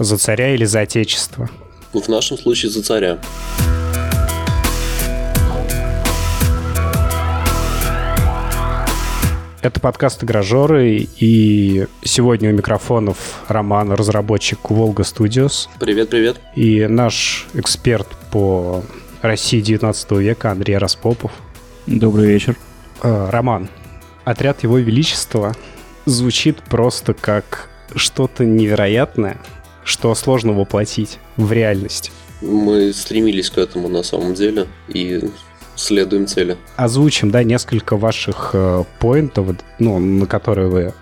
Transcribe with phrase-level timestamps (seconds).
[0.00, 1.50] За царя или за отечество?
[1.92, 3.18] В нашем случае за царя.
[9.60, 15.66] Это подкаст «Игрожоры», и сегодня у микрофонов Роман, разработчик Волга Studios.
[15.80, 16.36] Привет, привет.
[16.54, 18.84] И наш эксперт по
[19.20, 21.32] России 19 века Андрей Распопов.
[21.88, 22.56] Добрый вечер.
[23.02, 23.68] Э, Роман,
[24.24, 25.56] отряд Его Величества
[26.04, 29.38] звучит просто как что-то невероятное,
[29.88, 32.12] что сложно воплотить в реальность.
[32.42, 35.30] Мы стремились к этому на самом деле, и
[35.74, 36.56] следуем цели.
[36.76, 40.94] Озвучим, да, несколько ваших э, поинтов, ну, на которые вы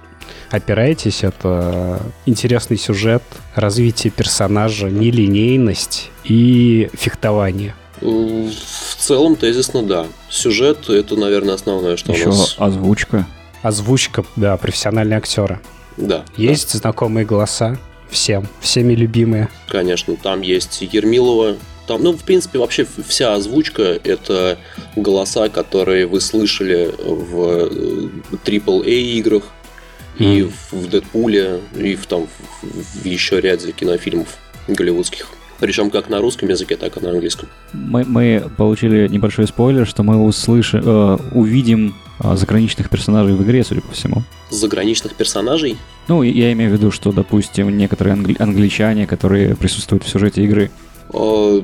[0.50, 1.24] опираетесь.
[1.24, 3.22] Это интересный сюжет,
[3.54, 7.74] развитие персонажа, нелинейность и фехтование.
[8.00, 10.06] В целом, тезисно, да.
[10.30, 12.54] Сюжет— это, наверное, основное, что Еще у нас...
[12.58, 13.26] озвучка.
[13.62, 15.60] Озвучка, да, профессиональные актеры.
[15.96, 16.24] Да.
[16.36, 17.78] Есть знакомые голоса
[18.10, 19.48] всем, всеми любимые.
[19.68, 21.56] Конечно, там есть Ермилова,
[21.86, 24.58] там, ну, в принципе, вообще вся озвучка— это
[24.96, 27.70] голоса, которые вы слышали в
[28.44, 29.44] AAA играх,
[30.18, 32.26] и в Дэдпуле, и в, там,
[32.62, 35.28] в еще ряде кинофильмов голливудских.
[35.58, 37.48] Причем как на русском языке, так и на английском.
[37.72, 43.64] Мы, мы получили небольшой спойлер, что мы услышим, э, увидим э, заграничных персонажей в игре,
[43.64, 44.22] судя по всему.
[44.50, 45.76] Заграничных персонажей?
[46.08, 50.70] Ну, я имею в виду, что, допустим, некоторые англи- англичане, которые присутствуют в сюжете игры.
[51.12, 51.60] Э,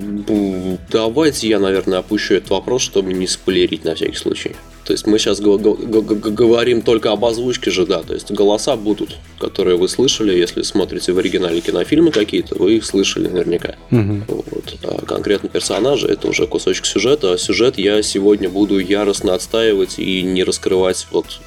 [0.90, 4.56] давайте я, наверное, опущу этот вопрос, чтобы не спойлерить на всякий случай.
[4.84, 8.02] То есть мы сейчас говорим только об озвучке же, да.
[8.02, 12.84] То есть голоса будут, которые вы слышали, если смотрите в оригинале кинофильмы какие-то, вы их
[12.84, 13.76] слышали наверняка.
[13.90, 14.24] Угу.
[14.28, 14.74] Вот.
[14.82, 17.32] А конкретно персонажи это уже кусочек сюжета.
[17.32, 21.40] А сюжет я сегодня буду яростно отстаивать и не раскрывать вот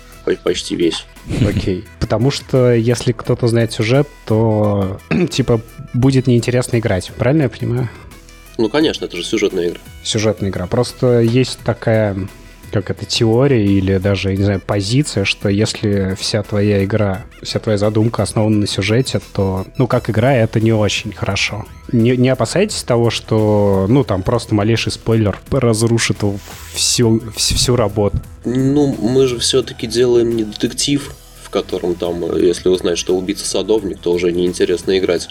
[0.43, 1.05] почти весь.
[1.47, 1.85] Окей.
[1.99, 4.99] Потому что если кто-то знает сюжет, то
[5.29, 5.61] типа
[5.93, 7.11] будет неинтересно играть.
[7.17, 7.89] Правильно я понимаю?
[8.57, 9.79] Ну, конечно, это же сюжетная игра.
[10.03, 10.65] Сюжетная игра.
[10.67, 12.15] Просто есть такая
[12.75, 17.77] как это теория или даже, не знаю, позиция, что если вся твоя игра, вся твоя
[17.77, 21.65] задумка основана на сюжете, то, ну, как игра, это не очень хорошо.
[21.93, 26.17] Не, не опасайтесь того, что, ну, там просто малейший спойлер разрушит
[26.73, 28.17] всю, всю, работу.
[28.43, 31.13] Ну, мы же все-таки делаем не детектив,
[31.43, 35.29] в котором там, если узнать, что убийца садовник, то уже неинтересно играть.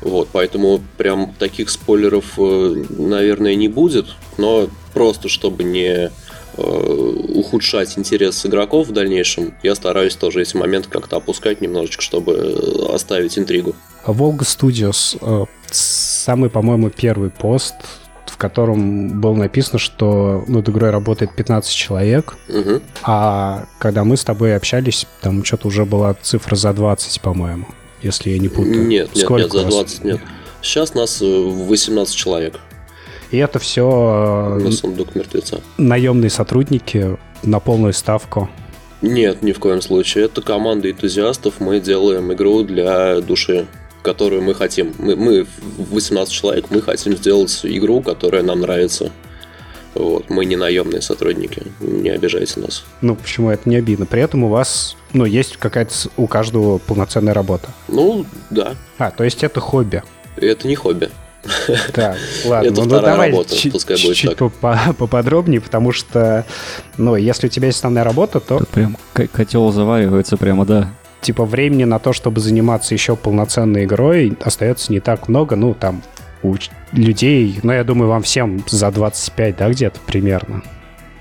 [0.00, 4.06] Вот, поэтому прям таких спойлеров, наверное, не будет,
[4.38, 6.25] но просто чтобы не Э,
[6.56, 13.38] ухудшать интерес игроков в дальнейшем, я стараюсь тоже эти моменты как-то опускать немножечко, чтобы оставить
[13.38, 13.74] интригу.
[14.06, 17.74] Волга Studios э, самый, по-моему, первый пост,
[18.26, 22.82] в котором было написано, что над игрой работает 15 человек, угу.
[23.02, 27.66] а когда мы с тобой общались, там что-то уже была цифра за 20, по-моему,
[28.02, 28.86] если я не путаю.
[28.86, 30.20] Нет, нет, Сколько нет, за 20 нет.
[30.62, 32.60] Сейчас нас 18 э, человек.
[33.30, 34.58] И это все...
[34.60, 35.60] На сундук мертвеца.
[35.78, 38.48] Наемные сотрудники на полную ставку.
[39.02, 40.24] Нет, ни в коем случае.
[40.24, 41.60] Это команда энтузиастов.
[41.60, 43.66] Мы делаем игру для души,
[44.02, 44.94] которую мы хотим.
[44.98, 45.46] Мы, мы
[45.90, 49.10] 18 человек, мы хотим сделать игру, которая нам нравится.
[49.94, 52.84] Вот, мы не наемные сотрудники, не обижайте нас.
[53.00, 54.04] Ну, почему это не обидно?
[54.04, 57.68] При этом у вас, ну, есть какая-то у каждого полноценная работа.
[57.88, 58.74] Ну, да.
[58.98, 60.02] А, то есть это хобби.
[60.36, 61.08] Это не хобби.
[61.92, 64.96] Так, ладно, Это ну, вторая давай работа, чуть, пускай будет чуть так.
[64.96, 66.44] поподробнее, потому что,
[66.96, 70.90] ну, если у тебя есть основная работа, то Тут прям котел заваривается прямо, да.
[71.20, 76.02] типа времени на то, чтобы заниматься еще полноценной игрой, остается не так много, ну, там,
[76.42, 76.54] у
[76.92, 80.62] людей, ну, я думаю, вам всем за 25, да, где-то примерно?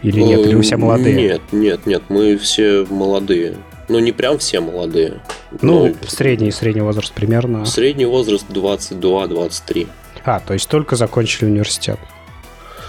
[0.03, 1.15] Или нет, или вы все молодые?
[1.15, 3.55] Нет, нет, нет, мы все молодые.
[3.87, 5.21] Ну, не прям все молодые.
[5.61, 7.65] Ну, Но средний, средний возраст примерно.
[7.65, 9.87] Средний возраст 22-23.
[10.25, 11.99] А, то есть только закончили университет.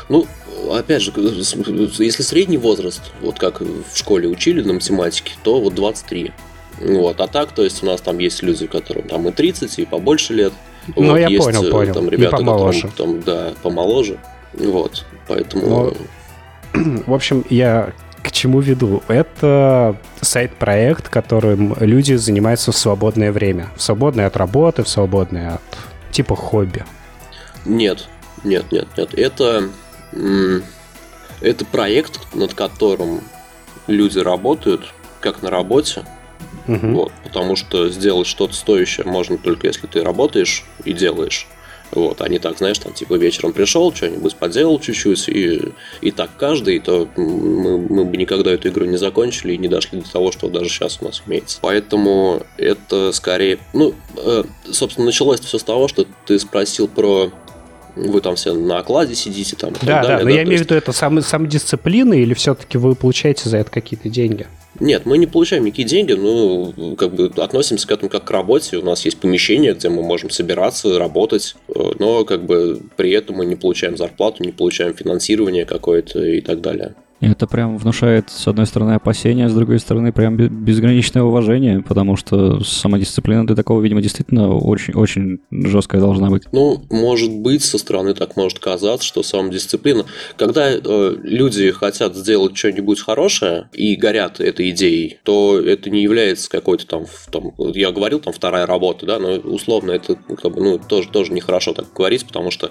[0.09, 0.27] Ну,
[0.73, 6.33] опять же, если средний возраст, вот как в школе учили на математике, то вот 23.
[6.81, 9.87] Вот, а так, то есть у нас там есть люди, которым там и 30, и
[9.87, 10.53] побольше лет.
[10.95, 11.95] Ну, вот, я есть, понял, э, понял.
[11.95, 12.89] Там И ребята, помоложе.
[12.89, 14.19] которым, там, да, помоложе.
[14.53, 15.67] Вот, поэтому...
[15.67, 15.95] Но-
[17.07, 17.93] В общем, я
[18.23, 19.03] к чему веду?
[19.09, 23.69] Это сайт-проект, которым люди занимаются в свободное время.
[23.77, 25.63] В свободное от работы, в свободное от
[26.11, 26.85] типа хобби.
[27.67, 28.09] Нет,
[28.45, 29.15] нет, нет, нет.
[29.15, 29.69] Это,
[31.41, 33.23] это проект, над которым
[33.87, 36.05] люди работают, как на работе.
[36.67, 36.95] Мгм.
[36.95, 41.47] Вот, потому что сделать что-то стоящее можно только если ты работаешь и делаешь.
[41.93, 46.31] Вот, а не так, знаешь, там, типа, вечером пришел, что-нибудь поделал чуть-чуть, и, и так
[46.37, 50.33] каждый, то мы, мы бы никогда эту игру не закончили и не дошли до того,
[50.33, 51.59] что даже сейчас у нас имеется.
[51.63, 53.59] Поэтому это скорее...
[53.73, 57.31] Ну, э, собственно, началось все с того, что ты спросил про
[57.97, 59.73] вы там все на окладе сидите там.
[59.83, 63.49] Да, да, но да, я имею в виду, это сам, самодисциплина или все-таки вы получаете
[63.49, 64.47] за это какие-то деньги?
[64.79, 68.77] Нет, мы не получаем никакие деньги, но как бы относимся к этому как к работе.
[68.77, 73.37] У нас есть помещение, где мы можем собираться, работать, э, но как бы при этом
[73.37, 76.95] мы не получаем зарплату, не получаем финансирование какое-то и так далее.
[77.21, 82.63] Это прям внушает, с одной стороны, опасения, с другой стороны, прям безграничное уважение, потому что
[82.63, 86.43] самодисциплина для такого, видимо, действительно очень-очень жесткая должна быть.
[86.53, 90.05] Ну, может быть, со стороны так может казаться, что самодисциплина...
[90.37, 96.51] Когда э, люди хотят сделать что-нибудь хорошее и горят этой идеей, то это не является
[96.51, 101.33] какой-то там, там я говорил, там вторая работа, да, но условно это ну, тоже, тоже
[101.33, 102.71] нехорошо так говорить, потому что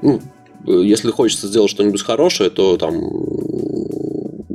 [0.00, 0.20] ну,
[0.66, 2.94] если хочется сделать что-нибудь хорошее, то там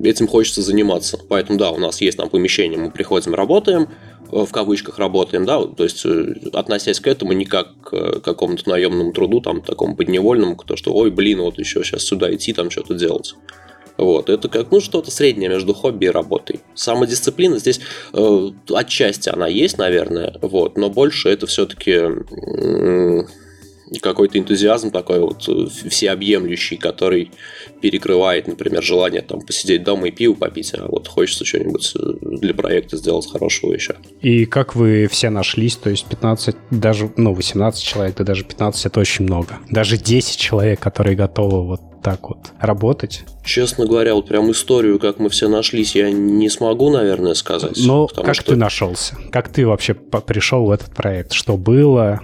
[0.03, 1.19] этим хочется заниматься.
[1.27, 3.89] Поэтому, да, у нас есть там помещение, мы приходим, работаем,
[4.31, 8.69] э, в кавычках работаем, да, то есть э, относясь к этому не как к какому-то
[8.69, 12.69] наемному труду, там, такому подневольному, то, что, ой, блин, вот еще сейчас сюда идти, там
[12.69, 13.35] что-то делать.
[13.97, 16.61] Вот, это как, ну, что-то среднее между хобби и работой.
[16.73, 17.81] Самодисциплина здесь
[18.13, 23.23] э, отчасти она есть, наверное, вот, но больше это все-таки э,
[24.01, 27.31] какой-то энтузиазм такой вот э, всеобъемлющий, который
[27.81, 32.53] перекрывает, например, желание там посидеть дома и пиво попить, а вот хочется что-нибудь э, для
[32.53, 33.95] проекта сделать хорошего еще.
[34.21, 38.85] И как вы все нашлись, то есть 15, даже, ну, 18 человек, да даже 15
[38.85, 39.57] это очень много.
[39.69, 43.23] Даже 10 человек, которые готовы вот так вот работать?
[43.43, 47.77] Честно говоря, вот прям историю, как мы все нашлись, я не смогу, наверное, сказать.
[47.77, 48.51] Но как что...
[48.51, 49.15] ты нашелся?
[49.31, 51.33] Как ты вообще пришел в этот проект?
[51.33, 52.21] Что было?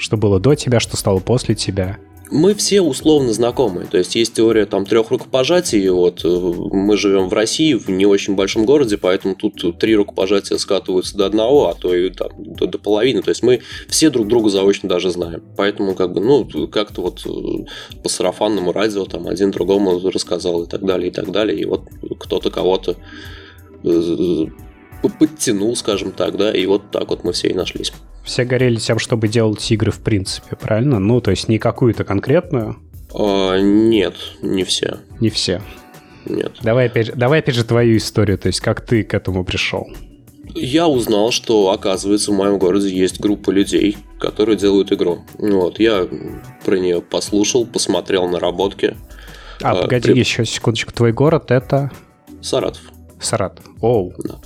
[0.00, 1.98] Что было до тебя, что стало после тебя?
[2.30, 3.86] Мы все условно знакомы.
[3.90, 5.88] То есть есть теория там трех рукопожатий.
[5.88, 10.58] Вот э, мы живем в России, в не очень большом городе, поэтому тут три рукопожатия
[10.58, 13.22] скатываются до одного, а то и там, до, до половины.
[13.22, 15.42] То есть мы все друг друга заочно даже знаем.
[15.56, 20.68] Поэтому как бы, ну, как-то вот э, по сарафанному радио там один другому рассказал и
[20.68, 21.58] так далее, и так далее.
[21.58, 21.84] И вот
[22.20, 22.96] кто-то кого-то
[23.84, 24.46] э,
[25.18, 27.92] подтянул, скажем так, да, и вот так вот мы все и нашлись.
[28.28, 30.98] Все горели тем, чтобы делать игры в принципе, правильно?
[30.98, 32.76] Ну, то есть не какую-то конкретную?
[33.14, 34.98] А, нет, не все.
[35.18, 35.62] Не все.
[36.26, 36.52] Нет.
[36.60, 39.88] Давай опять, давай опять же твою историю, то есть как ты к этому пришел.
[40.54, 45.20] Я узнал, что, оказывается, в моем городе есть группа людей, которые делают игру.
[45.38, 46.06] Вот, я
[46.66, 48.94] про нее послушал, посмотрел наработки.
[49.62, 50.18] А, а погоди, при...
[50.18, 50.92] еще секундочку.
[50.92, 51.90] Твой город это?
[52.42, 52.82] Саратов.
[53.20, 53.64] Саратов.
[53.80, 54.12] Оу.
[54.22, 54.38] Да.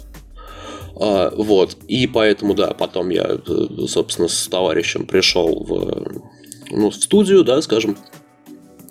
[0.96, 1.76] А, вот.
[1.88, 6.22] И поэтому, да, потом я, э, собственно, с товарищем пришел в,
[6.70, 7.96] ну, в студию, да, скажем,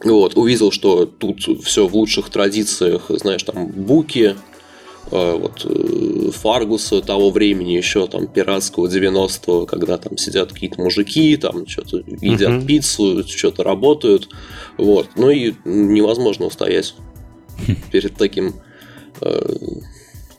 [0.04, 4.36] вот, увидел, что тут все в лучших традициях, знаешь, там буки,
[5.12, 11.38] э, вот э, Фаргуса того времени, еще там пиратского 90-го, когда там сидят какие-то мужики,
[11.38, 12.66] там что-то едят uh-huh.
[12.66, 14.30] пиццу, что-то работают.
[14.78, 15.10] Вот.
[15.16, 16.96] Ну и невозможно устоять
[17.92, 18.56] перед таким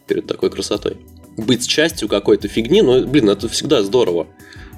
[0.09, 0.97] перед такой красотой
[1.37, 4.27] быть частью какой-то фигни, но, блин, это всегда здорово.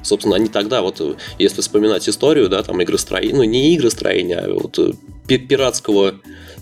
[0.02, 1.00] Собственно, они тогда, вот,
[1.38, 4.92] если вспоминать историю, да, там игростроения, ну, не игростроения, а вот э,
[5.26, 6.16] пиратского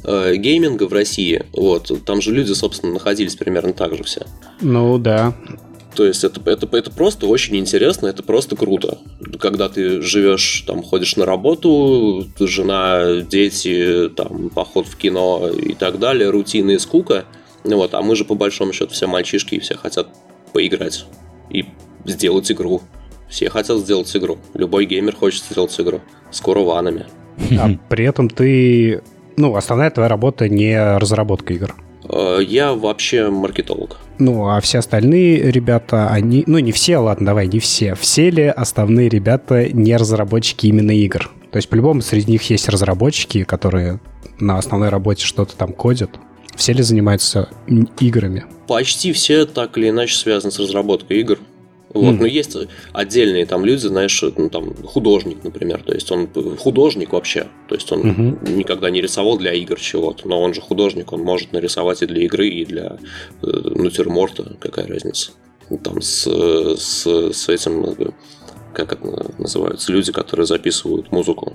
[0.05, 4.27] э, гейминга в России, вот, там же люди, собственно, находились примерно так же все.
[4.61, 5.35] Ну, да.
[5.97, 8.99] То есть это, это, это просто очень интересно, это просто круто.
[9.41, 15.99] Когда ты живешь, там, ходишь на работу, жена, дети, там, поход в кино и так
[15.99, 17.25] далее, рутина и скука–
[17.64, 20.09] ну вот, а мы же по большому счету все мальчишки и все хотят
[20.52, 21.07] поиграть
[21.50, 21.64] и
[22.04, 22.83] сделать игру.
[23.28, 24.38] Все хотят сделать игру.
[24.54, 26.00] Любой геймер хочет сделать игру.
[26.31, 27.07] Скоро ванами.
[27.59, 29.02] А при этом ты...
[29.37, 31.75] Ну, основная твоя работа не разработка игр.
[32.09, 33.99] Э, я вообще маркетолог.
[34.19, 36.45] Ну, а все остальные ребята, они...
[36.47, 37.95] Ну, не все, ладно, давай, не все.
[37.95, 41.31] Все ли основные ребята не разработчики именно игр?
[41.50, 44.00] То есть, по-любому, среди них есть разработчики, которые
[44.38, 46.11] на основной работе что-то там кодят.
[46.56, 47.49] Все ли занимаются
[48.00, 48.44] играми?
[48.68, 51.38] Почти все так или иначе связаны с разработкой игр.
[51.94, 52.18] Вот, mm.
[52.21, 52.56] но есть
[52.92, 56.28] отдельные там люди, знаешь, ну, там художник, например, то есть он
[56.59, 58.52] художник вообще, то есть он mm-hmm.
[58.54, 62.25] никогда не рисовал для игр чего-то, но он же художник, он может нарисовать и для
[62.25, 62.97] игры, и для
[63.42, 65.32] э, натюрморта, какая разница.
[65.82, 68.14] Там с, с, с этим,
[68.73, 71.54] как это называются, люди, которые записывают музыку.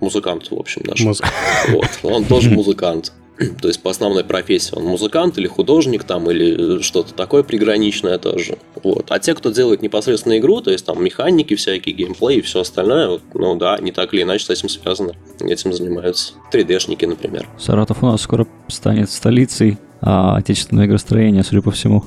[0.00, 1.00] Музыкант, в общем, наш.
[1.00, 1.22] Муз...
[1.68, 3.12] Вот, он тоже музыкант.
[3.62, 8.58] То есть по основной профессии он музыкант или художник там, или что-то такое приграничное тоже.
[8.82, 9.06] Вот.
[9.08, 13.08] А те, кто делает непосредственно игру, то есть там механики всякие, геймплей и все остальное,
[13.08, 15.14] вот, ну да, не так или иначе с этим связано.
[15.40, 17.48] Этим занимаются 3D-шники, например.
[17.58, 22.04] Саратов у нас скоро станет столицей а, отечественного игростроения, судя по всему.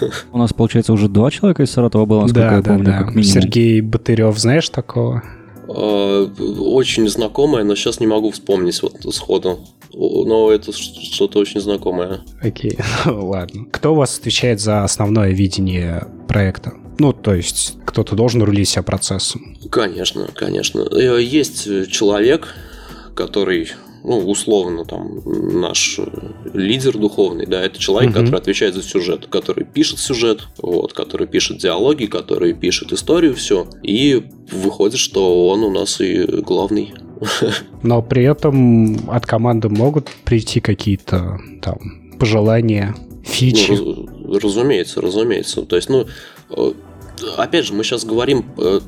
[0.32, 2.98] У нас, получается, уже два человека из Саратова было, насколько Да, я да, помню, да.
[2.98, 3.24] как минимум.
[3.24, 5.22] Сергей Батырев, знаешь такого?
[5.68, 6.26] Э,
[6.58, 9.60] Очень знакомое, но сейчас не могу вспомнить вот сходу.
[9.94, 12.20] Но это что-то очень знакомое.
[12.40, 13.66] Окей, ладно.
[13.70, 16.72] Кто у вас отвечает за основное видение проекта?
[16.98, 19.56] Ну, то есть, кто-то должен рулить себя процессом.
[19.70, 20.80] Конечно, конечно.
[20.92, 22.54] Э, Есть человек,
[23.14, 23.68] который,
[24.04, 25.20] ну, условно, там,
[25.60, 26.04] наш э,
[26.54, 28.20] лидер духовный, да, это человек, Мгм.
[28.20, 33.66] который отвечает за сюжет, который пишет сюжет, вот, который пишет диалоги, который пишет историю, все.
[33.82, 36.94] И выходит, что он у нас и главный.
[37.82, 41.78] Но при этом от команды могут прийти какие-то там
[42.18, 43.72] пожелания, фичи.
[43.72, 45.62] Ну, раз- разумеется, разумеется.
[45.62, 46.06] То есть, ну,
[46.50, 46.72] э,
[47.36, 48.80] опять же, мы сейчас говорим э,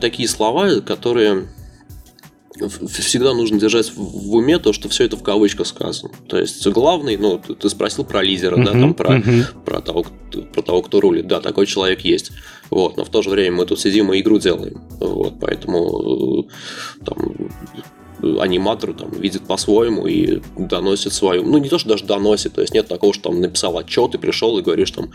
[0.00, 1.48] такие слова, которые
[2.88, 6.10] всегда нужно держать в уме то, что все это в кавычках сказано.
[6.28, 9.44] То есть главный, ну, ты ты спросил про лидера, да, Мгм, там про, мгм.
[9.64, 10.04] про, того,
[10.52, 11.26] про того, кто рулит.
[11.26, 12.32] Да, такой человек есть.
[12.70, 14.82] Вот, но в то же время мы тут сидим и игру делаем.
[15.00, 17.48] Вот, поэтому э, там
[18.40, 21.44] аниматор там видит по-своему и доносит свою.
[21.44, 24.18] Ну, не то, что даже доносит, то есть нет такого, что там написал отчет и
[24.18, 25.10] пришел и говоришь там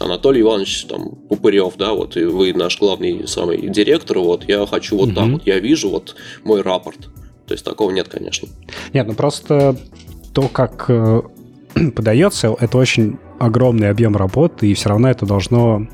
[0.00, 4.96] Анатолий Иванович там Пупырев, да, вот, и вы наш главный самый директор, вот, я хочу
[4.98, 5.32] вот так Мгм.
[5.34, 7.08] вот, я вижу вот мой рапорт.
[7.46, 8.48] То есть такого нет, конечно.
[8.92, 9.76] Нет, ну просто
[10.34, 11.22] то, как э,
[11.96, 15.86] подается, это очень огромный объем работы, и все равно это должно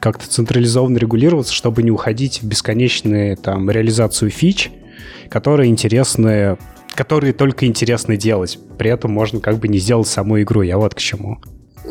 [0.00, 4.70] как-то централизованно регулироваться, чтобы не уходить в бесконечные там реализацию фич,
[5.28, 6.58] которые интересны,
[6.94, 8.58] которые только интересно делать.
[8.78, 10.62] При этом можно как бы не сделать саму игру.
[10.62, 11.38] Я вот к чему.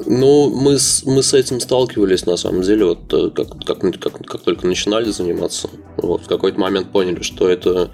[0.05, 4.25] Ну, мы с, мы с этим сталкивались, на самом деле, вот э, как, как, как,
[4.25, 5.69] как только начинали заниматься.
[5.95, 7.91] Вот, в какой-то момент поняли, что это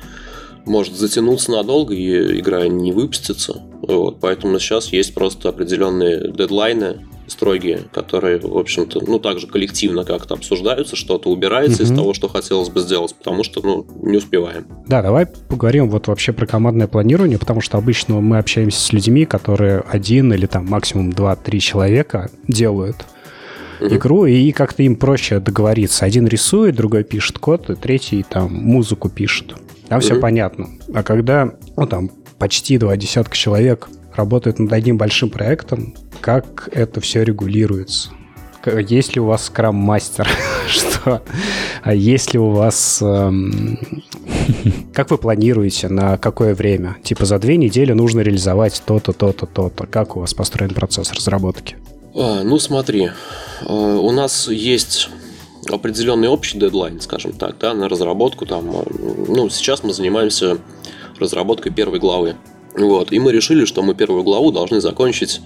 [0.65, 3.62] может затянуться надолго, и игра не выпустится.
[3.82, 10.34] Вот, поэтому сейчас есть просто определенные дедлайны строгие, которые, в общем-то, ну, также коллективно как-то
[10.34, 11.98] обсуждаются, что-то убирается из Мгм.
[12.00, 14.65] того, что хотелось бы сделать, потому что, ну, не успеваем.
[14.88, 19.25] Да, давай поговорим вот вообще про командное планирование, потому что обычно мы общаемся с людьми,
[19.25, 22.98] которые один или там максимум два-три человека делают
[23.80, 23.96] Мгм.
[23.96, 26.06] игру, и как-то им проще договориться.
[26.06, 29.56] Один рисует, другой пишет код, и третий там музыку пишет.
[29.91, 30.69] Там все понятно.
[30.93, 37.01] А когда, ну там, почти два десятка человек работают над одним большим проектом, как это
[37.01, 38.12] все регулируется?
[38.65, 40.29] Есть ли у вас скрам-мастер?
[40.69, 41.21] Что?
[41.83, 43.01] А есть ли у вас...
[43.01, 43.77] эм,
[44.93, 46.95] Как вы планируете, на какое время?
[47.03, 49.88] Типа за две недели нужно реализовать то-то, то-то, то-то.
[49.88, 51.75] Как у вас построен процесс разработки?
[52.15, 53.10] А, ну, смотри,
[53.67, 55.10] э, у нас есть
[55.70, 58.46] определенный общий дедлайн, скажем так, да, на разработку.
[58.46, 58.84] Там, э,
[59.27, 60.58] ну, сейчас мы занимаемся
[61.20, 62.36] разработкой первой главы.
[62.74, 65.41] Вот, и мы решили, что мы первую главу должны закончить,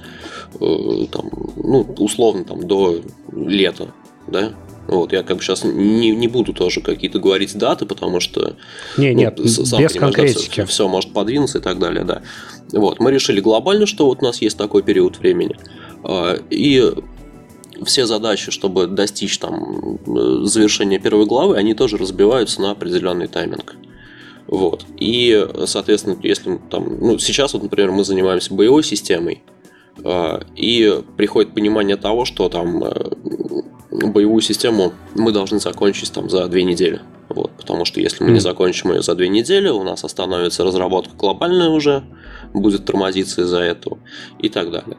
[0.59, 3.01] э, там, ну, условно, там, до
[3.33, 3.93] лета,
[4.27, 4.53] да.
[4.87, 8.55] Вот, я как бы сейчас не, не буду тоже какие-то говорить даты, потому что
[8.97, 10.65] Не, ну, нет, сам без понимаешь, да, конкретики.
[10.65, 12.21] Все, может подвинуться и так далее, да.
[12.71, 15.57] Вот, мы решили глобально, что вот у нас есть такой период времени.
[16.03, 16.93] А, И
[17.83, 23.75] все задачи, чтобы достичь там э, завершения первой главы, они тоже разбиваются на определенный тайминг.
[24.47, 24.85] Вот.
[24.97, 29.41] И, соответственно, если там, ну, сейчас вот, например, мы занимаемся боевой системой,
[30.03, 32.91] а, и приходит понимание того, что там э,
[33.91, 37.01] боевую систему мы должны закончить там за две недели.
[37.29, 41.15] Вот, потому что если мы не закончим ее за две недели, у нас остановится разработка
[41.15, 42.03] глобальная уже,
[42.53, 43.97] будет тормозиться из-за этого
[44.39, 44.97] и так далее.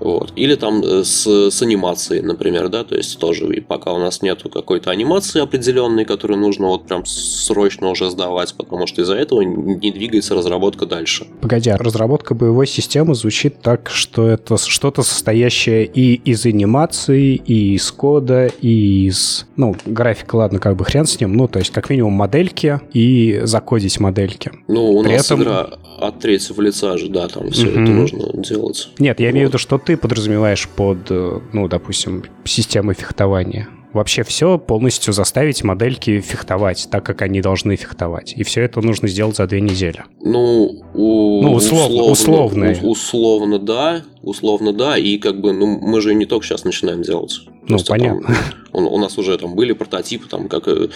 [0.00, 0.32] Вот.
[0.36, 4.22] Или там э, с, с анимацией, например, да, то есть тоже, и пока у нас
[4.22, 9.40] нету какой-то анимации определенной, которую нужно вот прям срочно уже сдавать, потому что из-за этого
[9.42, 11.26] не двигается разработка дальше.
[11.40, 17.74] Погоди, а разработка боевой системы звучит так, что это что-то состоящее и из анимации, и
[17.74, 19.46] из кода, и из...
[19.56, 21.34] Ну, графика, ладно, как бы хрен с ним.
[21.36, 24.52] Ну, то есть, как минимум, модельки и закодить модельки.
[24.68, 27.82] Ну, у При нас этом- игра от третьего лица же, да, там все Мгм.
[27.82, 28.88] это нужно делать.
[28.98, 29.54] Нет, я имею в Вот.
[29.54, 33.68] виду, что ты подразумеваешь под, э, ну, допустим, системой фехтования.
[33.96, 38.34] Вообще все полностью заставить модельки фехтовать так, как они должны фехтовать.
[38.36, 40.04] И все это нужно сделать за две недели.
[40.22, 42.88] Ну, у, ну условно, условно, условно.
[42.88, 44.02] Условно, да.
[44.22, 44.96] Условно, да.
[44.96, 47.40] И как бы, ну, мы же не только сейчас начинаем делать.
[47.68, 48.34] Ну, есть, понятно.
[48.72, 50.88] Там, у, у нас уже там были прототипы, там, как э,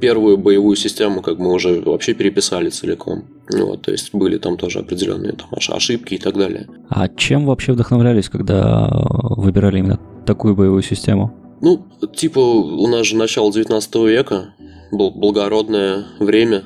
[0.00, 3.24] первую боевую систему, как мы уже вообще переписали целиком.
[3.52, 6.66] Вот, то есть были там тоже определенные там, ошибки и так далее.
[6.88, 11.32] А чем вообще вдохновлялись, когда выбирали именно такую боевую систему?
[11.60, 14.54] Ну, типа, у нас же начало 19 века,
[14.92, 16.64] было благородное время,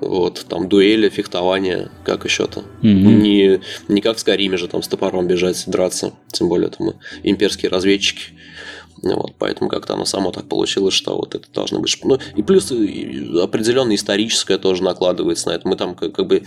[0.00, 2.64] вот, там дуэли, фехтование, как еще-то.
[2.82, 2.90] Mm-hmm.
[2.92, 6.12] Не, не как в Скариме же там с топором бежать, драться.
[6.30, 8.34] Тем более там имперские разведчики.
[9.02, 11.96] Вот, поэтому как-то оно само так получилось, что вот это должно быть...
[12.04, 15.68] Ну, и плюс определенно историческое тоже накладывается на это.
[15.68, 16.42] Мы там как, как бы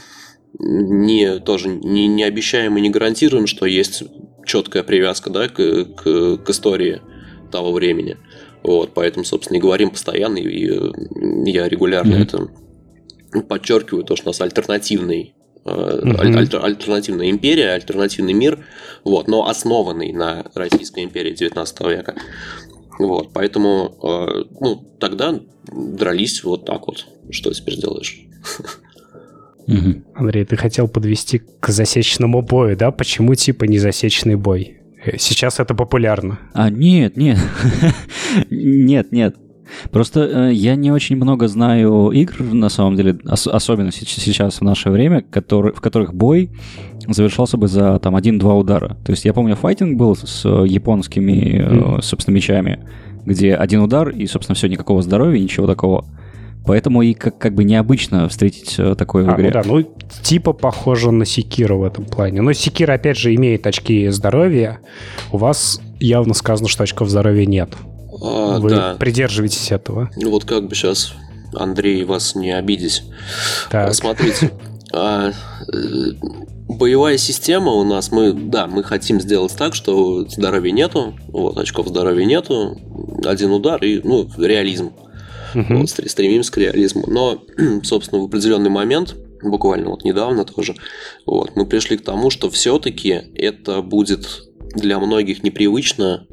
[0.58, 4.04] не, тоже не, не обещаем и не гарантируем, что есть
[4.46, 7.02] четкая привязка да, к, к, к истории
[7.50, 8.18] того времени.
[8.64, 10.70] Вот, поэтому, собственно, и говорим постоянно, и
[11.50, 12.52] я регулярно mm-hmm.
[13.32, 16.20] это подчеркиваю, то, что у нас альтернативный mm-hmm.
[16.20, 18.66] аль- альтернативная империя, альтернативный мир,
[19.04, 22.16] вот, но основанный на Российской империи 19 века.
[22.98, 25.40] Вот, поэтому, э, ну, тогда
[25.72, 27.06] дрались вот так вот.
[27.32, 28.20] Что теперь сделаешь?
[30.16, 32.92] Андрей, ты хотел подвести к засечному бою, да?
[32.92, 34.79] Почему типа не засечный бой?
[35.14, 36.40] Э, сейчас это популярно.
[36.54, 37.38] А, нет, нет.
[38.50, 39.36] нет, нет.
[39.92, 44.64] Просто э, я не очень много знаю игр, на самом деле, ос- особенно сейчас в
[44.64, 46.52] наше время, который, в которых бой
[47.08, 48.98] завершался бы за там один-два удара.
[49.06, 52.02] То есть я помню, файтинг был с японскими, mm.
[52.02, 52.80] собственно, мечами,
[53.26, 56.06] где один удар и, собственно, все, никакого здоровья, ничего такого.
[56.70, 59.48] Поэтому и как, как бы необычно встретить э, такое в а, игре.
[59.48, 59.84] Ну да, ну
[60.22, 62.44] типа похоже на Секира в этом плане.
[62.44, 64.80] Но Секира, опять же, имеет очки здоровья.
[65.32, 67.74] У вас явно сказано, что очков здоровья нет.
[68.22, 68.96] А, Вы да.
[69.00, 70.12] придерживаетесь этого.
[70.16, 71.14] Ну вот как бы сейчас,
[71.56, 73.02] Андрей, вас не обидеть.
[73.72, 73.92] Так.
[73.96, 74.52] Смотрите,
[74.94, 75.32] а,
[75.74, 75.74] э,
[76.68, 81.88] боевая система у нас, мы, да, мы хотим сделать так, что здоровья нету, вот, очков
[81.88, 82.78] здоровья нету,
[83.26, 84.92] один удар и, ну, реализм.
[85.56, 85.78] Угу.
[85.78, 87.06] Вот, стремимся к реализму.
[87.08, 87.44] Но,
[87.84, 90.76] собственно, в определенный момент, буквально вот недавно тоже,
[91.26, 94.44] вот, мы пришли к тому, что все-таки это будет
[94.76, 96.28] для многих непривычно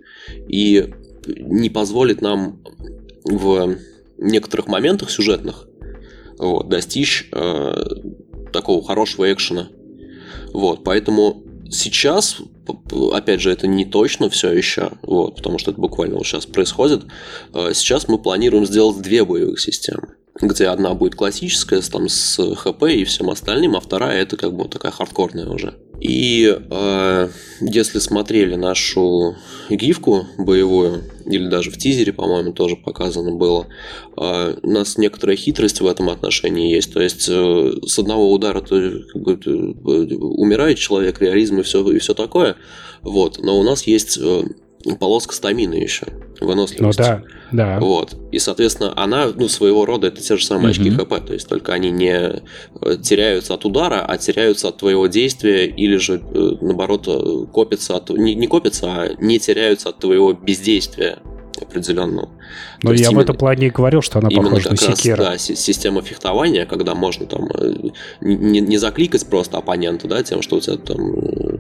[0.49, 0.93] и
[1.27, 2.63] не позволит нам
[3.25, 3.77] в
[4.19, 5.67] некоторых моментах сюжетных
[6.39, 7.85] вот, достичь э,
[8.53, 9.69] такого хорошего экшена.
[10.53, 12.39] Вот, поэтому сейчас,
[13.13, 17.05] опять же, это не точно все еще, вот, потому что это буквально вот сейчас происходит.
[17.55, 22.85] Э, сейчас мы планируем сделать две боевых системы где одна будет классическая, там, с ХП
[22.85, 25.75] и всем остальным, а вторая это как бы такая хардкорная уже.
[26.01, 27.29] И э,
[27.61, 29.37] если смотрели нашу
[29.71, 33.67] гифку боевую, или даже в тизере, по-моему, тоже показано было,
[34.17, 36.93] э, у нас некоторая хитрость в этом отношении есть.
[36.93, 38.79] То есть э, с одного удара то,
[39.13, 42.57] как бы, э, умирает человек, реализм и все, и все такое.
[43.01, 43.39] Вот.
[43.43, 44.43] Но у нас есть э,
[44.95, 46.07] полоска стамины еще,
[46.41, 47.01] выносливости.
[47.01, 47.81] Ну да, да.
[47.81, 48.17] Вот.
[48.31, 51.73] И, соответственно, она, ну, своего рода это те же самые очки ХП, то есть только
[51.73, 57.09] они не э, теряются от удара, а теряются от твоего действия или же, э, наоборот,
[57.09, 58.11] э, копятся от...
[58.11, 61.19] Не, не копятся, а не теряются от твоего бездействия
[61.63, 62.29] определенного.
[62.83, 65.17] Но я именно, в этом плане и говорил, что она похожа на секира.
[65.17, 67.91] Да, система фехтования, когда можно там э,
[68.21, 71.59] не, не закликать просто оппонента, да, тем, что у тебя там э,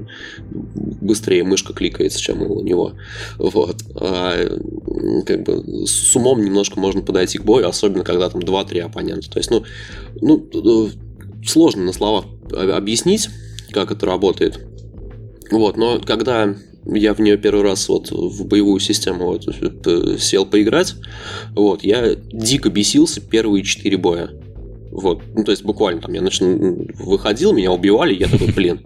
[1.01, 2.93] быстрее мышка кликается, чем у него.
[3.39, 3.77] Вот.
[3.97, 4.35] А,
[5.25, 9.31] как бы с умом немножко можно подойти к бою, особенно когда там 2-3 оппонента.
[9.31, 9.65] То есть, ну,
[10.21, 10.91] ну, э,
[11.47, 13.29] сложно на словах объяснить,
[13.73, 14.61] как это работает.
[15.51, 19.49] Вот, но когда я в нее первый раз вот в боевую систему вот,
[20.21, 20.95] сел поиграть,
[21.55, 24.31] вот, я дико бесился первые четыре боя.
[24.93, 26.47] Вот, ну, то есть буквально там я начал,
[26.99, 28.81] выходил, меня убивали, я такой, блин.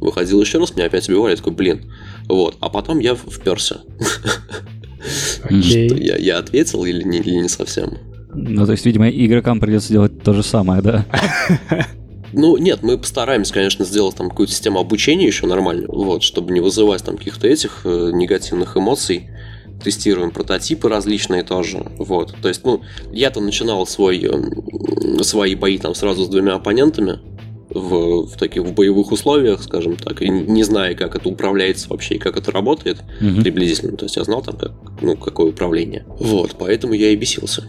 [0.00, 1.90] Выходил еще раз, меня опять убивали, я такой, блин.
[2.28, 3.80] Вот, а потом я вперся.
[5.44, 5.96] Okay.
[5.98, 7.96] Я, я ответил или не, или не совсем?
[8.34, 11.06] Ну, то есть, видимо, игрокам придется делать то же самое, да?
[12.36, 16.60] Ну, нет, мы постараемся, конечно, сделать там какую-то систему обучения еще нормальную, вот, чтобы не
[16.60, 19.30] вызывать там каких-то этих э, негативных эмоций.
[19.82, 22.34] Тестируем прототипы различные тоже, вот.
[22.42, 27.20] То есть, ну, я-то начинал свой, э, свои бои там сразу с двумя оппонентами,
[27.70, 32.16] в, в таких в боевых условиях, скажем так, и не зная, как это управляется вообще
[32.16, 33.40] и как это работает угу.
[33.40, 33.96] приблизительно.
[33.96, 36.04] То есть я знал там, как, ну, какое управление.
[36.20, 37.64] Вот, поэтому я и бесился.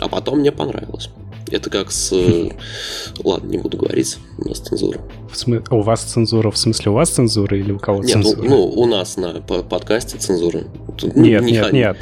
[0.00, 1.10] А потом мне понравилось.
[1.50, 2.12] Это как с...
[2.12, 2.50] э,
[3.24, 5.00] Ладно, не буду говорить, у нас цензура.
[5.30, 8.22] В смы- У вас цензура, в смысле у вас цензура или у кого Нет, ну,
[8.22, 8.48] цензура?
[8.48, 10.62] ну, у нас на по- подкасте цензура.
[10.96, 11.96] Тут, ну, нет, не нет, ха- нет.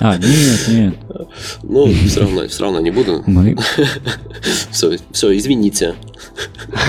[0.00, 0.94] А, нет, нет.
[1.62, 3.22] Ну, все равно, все равно не буду.
[3.26, 3.56] Мы...
[4.72, 5.94] Все, все, извините.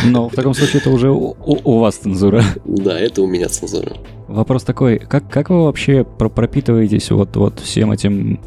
[0.06, 2.43] Но в таком случае это уже у, у- у вас цензура.
[2.65, 3.95] Да, это у меня цензура.
[4.28, 8.39] Вопрос такой, как, как вы вообще про- пропитываетесь вот, вот всем этим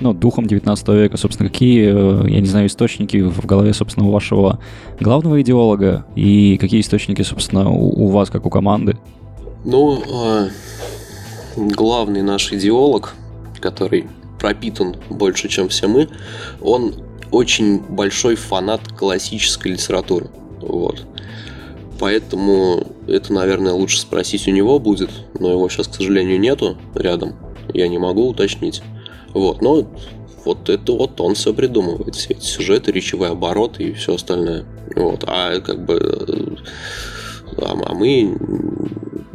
[0.00, 4.58] ну, духом 19 века, собственно, какие, э, я не знаю, источники в голове, собственно, вашего
[5.00, 8.96] главного идеолога и какие источники, собственно, у, у вас, как у команды?
[9.64, 10.48] Ну, э,
[11.56, 13.14] главный наш идеолог,
[13.60, 14.06] который
[14.38, 16.08] пропитан больше, чем все мы,
[16.60, 16.94] он
[17.30, 20.28] очень большой фанат классической литературы.
[20.60, 21.06] Вот.
[21.98, 27.34] Поэтому это, наверное, лучше спросить у него будет, но его сейчас, к сожалению, нету рядом.
[27.72, 28.82] Я не могу уточнить.
[29.36, 29.86] Вот, но
[30.46, 34.64] вот это вот он все придумывает, все эти сюжеты, речевые обороты и все остальное.
[34.94, 36.58] Вот, а как бы
[37.58, 38.34] а, а мы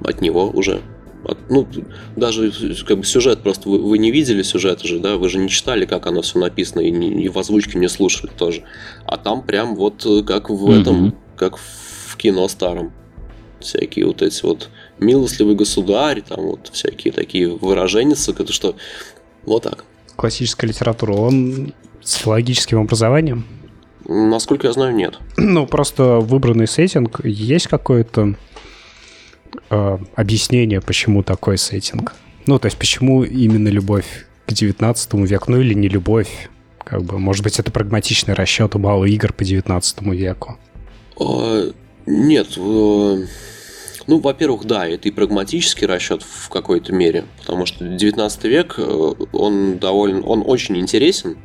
[0.04, 0.82] от него уже.
[1.24, 1.68] От- ну,
[2.16, 2.52] даже
[2.88, 5.86] как бы сюжет просто вы, вы не видели сюжет же, да, вы же не читали,
[5.86, 8.64] как оно все написано, и, не- и в озвучке не слушали тоже.
[9.06, 10.72] А там прям вот э, как в Мгм.
[10.82, 12.92] этом, как в кино старом.
[13.60, 18.76] Всякие вот эти вот милостливый государь, там вот всякие такие выражения, это что
[19.46, 19.86] вот так.
[20.15, 23.45] Классическая литература, он с филологическим образованием?
[24.08, 25.19] Насколько я знаю, нет.
[25.38, 27.24] Ну, просто выбранный сеттинг.
[27.24, 28.36] Есть какое-то
[29.69, 32.13] э, объяснение, почему такой сеттинг?
[32.45, 35.52] Ну, то есть, почему именно любовь к 19 веку?
[35.52, 36.50] Ну, или не любовь?
[36.84, 40.58] Как бы, может быть, это прагматичный расчет, мало игр по 19 веку.
[41.19, 41.71] А,
[42.06, 42.58] Нет,
[44.12, 49.13] ну, во-первых, да, это и прагматический расчет в какой-то мере, потому что 19 век, э,
[49.32, 51.38] он довольно, он очень интересен,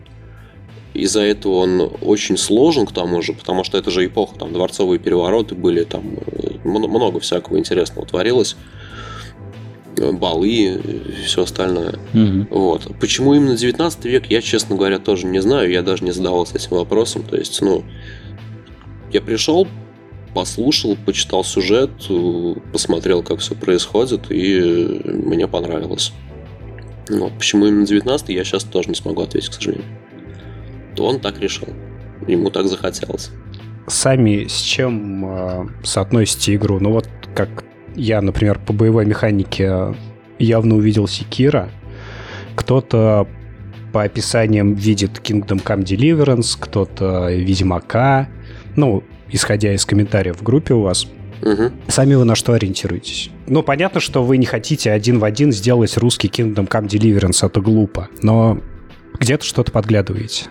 [0.92, 4.98] из-за этого он очень сложен к тому же, потому что это же эпоха, там, дворцовые
[4.98, 8.56] перевороты были, там, э, мно- много всякого интересного творилось,
[9.96, 12.00] э, балы и все остальное.
[12.14, 12.48] Мгм.
[12.50, 12.88] Вот.
[12.98, 15.70] Почему именно 19 век, я, честно говоря, тоже не знаю.
[15.70, 17.22] Я даже не задавался этим вопросом.
[17.22, 17.84] То есть, ну,
[19.12, 19.68] я пришел,
[20.36, 26.12] послушал, почитал сюжет, э, посмотрел, как все происходит, и мне понравилось.
[27.08, 27.32] Вот.
[27.38, 29.86] Почему именно 19 я сейчас тоже не смогу ответить, к сожалению.
[30.94, 31.68] То он так решил.
[32.28, 33.30] Ему так захотелось.
[33.86, 36.80] Сами с чем э, соотносите игру?
[36.80, 39.94] Ну, вот как я, например, по боевой механике
[40.38, 41.70] явно увидел Секира.
[42.56, 43.26] Кто-то
[43.94, 48.28] по описаниям видит Kingdom Come Deliverance, кто-то Ведьмака.
[48.74, 51.06] Ну, исходя из комментариев в группе у вас.
[51.42, 51.72] Мгм.
[51.88, 53.30] Сами вы на что ориентируетесь?
[53.46, 57.60] Ну, понятно, что вы не хотите один в один сделать русский Kingdom Come Deliverance, это
[57.60, 58.08] глупо.
[58.22, 58.60] Но
[59.20, 60.46] где-то что-то подглядываете.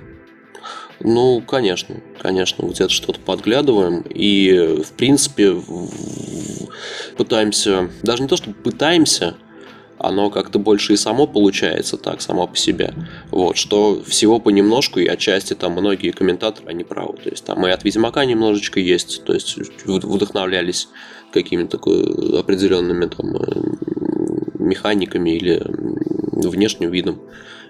[1.01, 5.55] Ну, конечно, конечно, где-то что-то подглядываем и, в принципе,
[7.17, 9.35] пытаемся, даже не то, что пытаемся,
[9.97, 12.93] оно как-то больше и само получается так, само по себе.
[13.31, 17.17] Вот, что всего понемножку, и отчасти там многие комментаторы, они правы.
[17.17, 20.89] То есть там и от Ведьмака немножечко есть, то есть вдохновлялись
[21.31, 27.21] какими-то такой определенными там э, механиками или внешним видом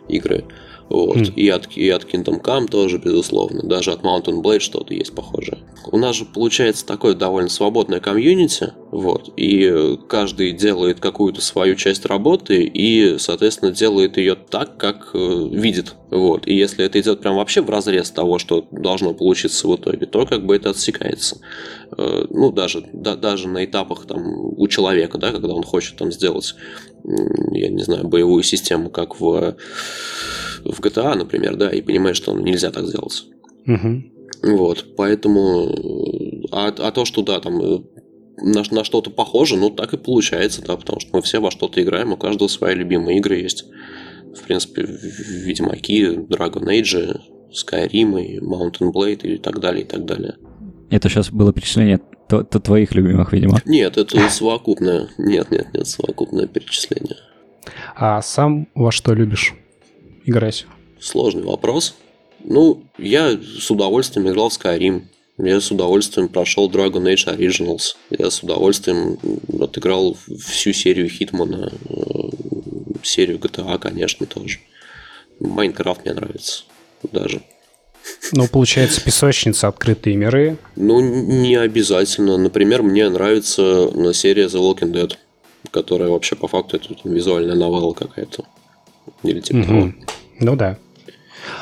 [0.08, 0.46] игры.
[0.90, 1.18] Вот.
[1.18, 1.34] Хм.
[1.36, 3.64] И, от, и от Kingdom Come тоже, безусловно.
[3.64, 5.60] Даже от Mountain Blade что-то есть похожее.
[5.92, 8.74] У нас же получается такое довольно свободное комьюнити.
[8.92, 9.32] Вот.
[9.36, 15.96] И каждый делает какую-то свою часть работы и, соответственно, делает ее так, как э, видит.
[16.12, 16.48] Вот.
[16.48, 20.26] И если это идет прям вообще в разрез того, что должно получиться в итоге, то
[20.26, 21.40] как бы это отсекается.
[21.98, 26.12] Э, ну, даже, да, даже на этапах там у человека, да, когда он хочет там
[26.12, 26.56] сделать,
[27.52, 29.56] я не знаю, боевую систему, как в,
[30.66, 33.26] в GTA, например, да, и понимает, что нельзя так сделать.
[33.66, 34.12] Мгм.
[34.44, 35.68] Вот, поэтому...
[35.70, 37.80] э, А, а то, что, да, там э,
[38.38, 41.82] на, на что-то похоже, ну, так и получается, да, потому что мы все во что-то
[41.82, 43.66] играем, у каждого свои любимые игры есть.
[44.36, 47.20] В принципе, Ведьмаки, Dragon Age,
[47.52, 50.36] Skyrim, и Mountain Blade и так далее, и так далее.
[50.90, 53.62] Это сейчас было перечисление т- т- твоих любимых, видимо.
[53.66, 55.08] Нет, это совокупное.
[55.18, 57.16] Нет, нет, нет, совокупное перечисление.
[57.96, 59.56] А сам во что любишь
[60.26, 60.66] играть?
[61.00, 61.96] Сложный вопрос.
[62.44, 65.04] Ну, я с удовольствием играл в Skyrim.
[65.38, 67.96] Я с удовольствием прошел Dragon Age Originals.
[68.10, 69.18] Я с удовольствием
[69.60, 71.94] отыграл всю серию Хитмана, э,
[73.04, 74.60] серию GTA, конечно, тоже.
[75.40, 76.64] Майнкрафт мне нравится
[77.12, 77.42] даже.
[78.32, 80.58] Ну, получается, песочница, открытые миры.
[80.76, 82.38] Ну, не обязательно.
[82.38, 85.14] Например, мне нравится э, серия The Walking Dead,
[85.72, 88.46] которая вообще по факту это визуальная новелла какая-то.
[89.24, 89.80] Или типа того.
[89.80, 90.06] Мгм.
[90.40, 90.78] Ну да.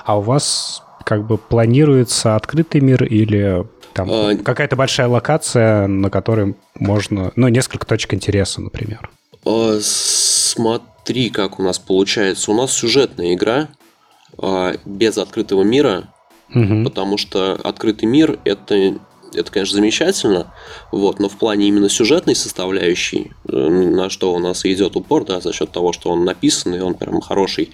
[0.05, 4.35] А у вас как бы планируется открытый мир или там а...
[4.35, 9.09] какая-то большая локация, на которой можно, ну, несколько точек интереса, например?
[9.45, 12.51] А, смотри, как у нас получается.
[12.51, 13.69] У нас сюжетная игра
[14.37, 16.09] а, без открытого мира,
[16.53, 16.83] угу.
[16.83, 18.97] потому что открытый мир это
[19.35, 20.53] это, конечно, замечательно,
[20.91, 25.41] вот, но в плане именно сюжетной составляющей, э, на что у нас идет упор, да,
[25.41, 27.71] за счет того, что он написан, и он прям хороший,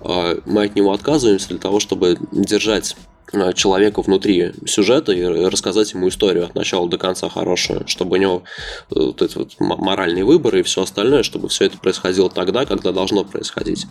[0.00, 2.96] а, мы от него отказываемся для того, чтобы держать
[3.32, 8.20] а, человека внутри сюжета и рассказать ему историю от начала до конца хорошую, чтобы у
[8.20, 8.42] него
[8.90, 12.92] э, вот эти вот моральные выборы и все остальное, чтобы все это происходило тогда, когда
[12.92, 13.86] должно происходить.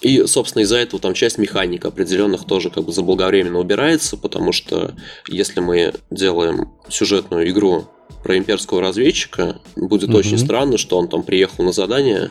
[0.00, 4.94] И, собственно, из-за этого там часть механик определенных тоже как бы заблаговременно убирается, потому что
[5.28, 7.86] если мы делаем сюжетную игру
[8.22, 10.18] про имперского разведчика, будет угу.
[10.18, 12.30] очень странно, что он там приехал на задание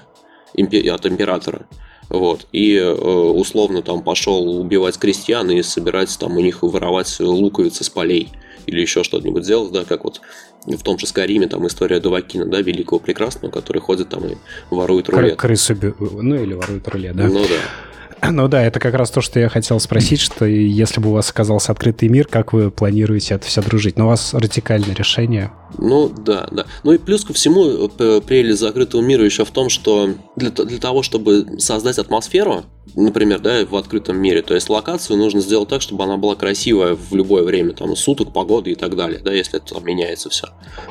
[0.56, 1.68] от императора,
[2.10, 2.48] вот.
[2.52, 7.90] И э, условно там пошел убивать крестьян и собирать там у них воровать луковицы с
[7.90, 8.30] полей
[8.66, 10.22] или еще что-нибудь делать, да, как вот
[10.66, 14.36] в том же Скариме там история Дувакина, да, великого прекрасного, который ходит там и
[14.70, 15.38] ворует рулет.
[15.38, 17.28] Крысу, ну или ворует рулет, да.
[17.28, 17.89] Ну да.
[18.32, 21.30] Ну да, это как раз то, что я хотел спросить, что если бы у вас
[21.30, 23.98] оказался открытый мир, как вы планируете это все дружить?
[23.98, 25.52] Но у вас радикальное решение.
[25.78, 26.66] Ну да, да.
[26.84, 30.80] Ну и плюс ко всему, э, прелесть закрытого мира еще в том, что для, для
[30.80, 32.64] того, чтобы создать атмосферу,
[32.96, 36.96] например, да, в открытом мире, то есть локацию нужно сделать так, чтобы она была красивая
[36.96, 40.48] в любое время, там, суток, погоды и так далее, да, если это там меняется все.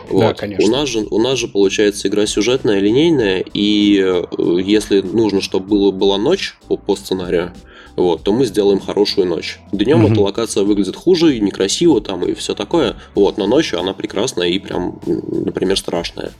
[0.08, 0.20] Вот.
[0.20, 0.64] Да, конечно.
[0.64, 5.66] У нас же, у нас же получается игра сюжетная, линейная, и э, если нужно, чтобы
[5.66, 7.52] было, была ночь по, по сценарию,
[7.96, 9.58] вот, то мы сделаем хорошую ночь.
[9.72, 10.12] Днем mm-hmm.
[10.12, 14.48] эта локация выглядит хуже и некрасиво там и все такое, вот, но ночью она прекрасная
[14.48, 16.32] и прям, например, страшная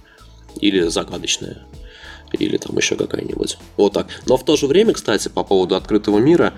[0.61, 1.59] или загадочная
[2.33, 3.59] или там еще какая-нибудь.
[3.77, 4.07] Вот так.
[4.27, 6.55] Но в то же время, кстати, по поводу открытого мира,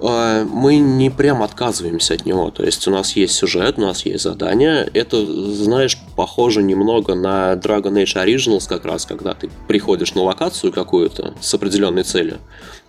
[0.00, 2.50] э, мы не прям отказываемся от него.
[2.50, 4.88] То есть у нас есть сюжет, у нас есть задание.
[4.94, 10.72] Это, знаешь, похоже немного на Dragon Age Originals как раз, когда ты приходишь на локацию
[10.72, 12.38] какую-то с определенной целью.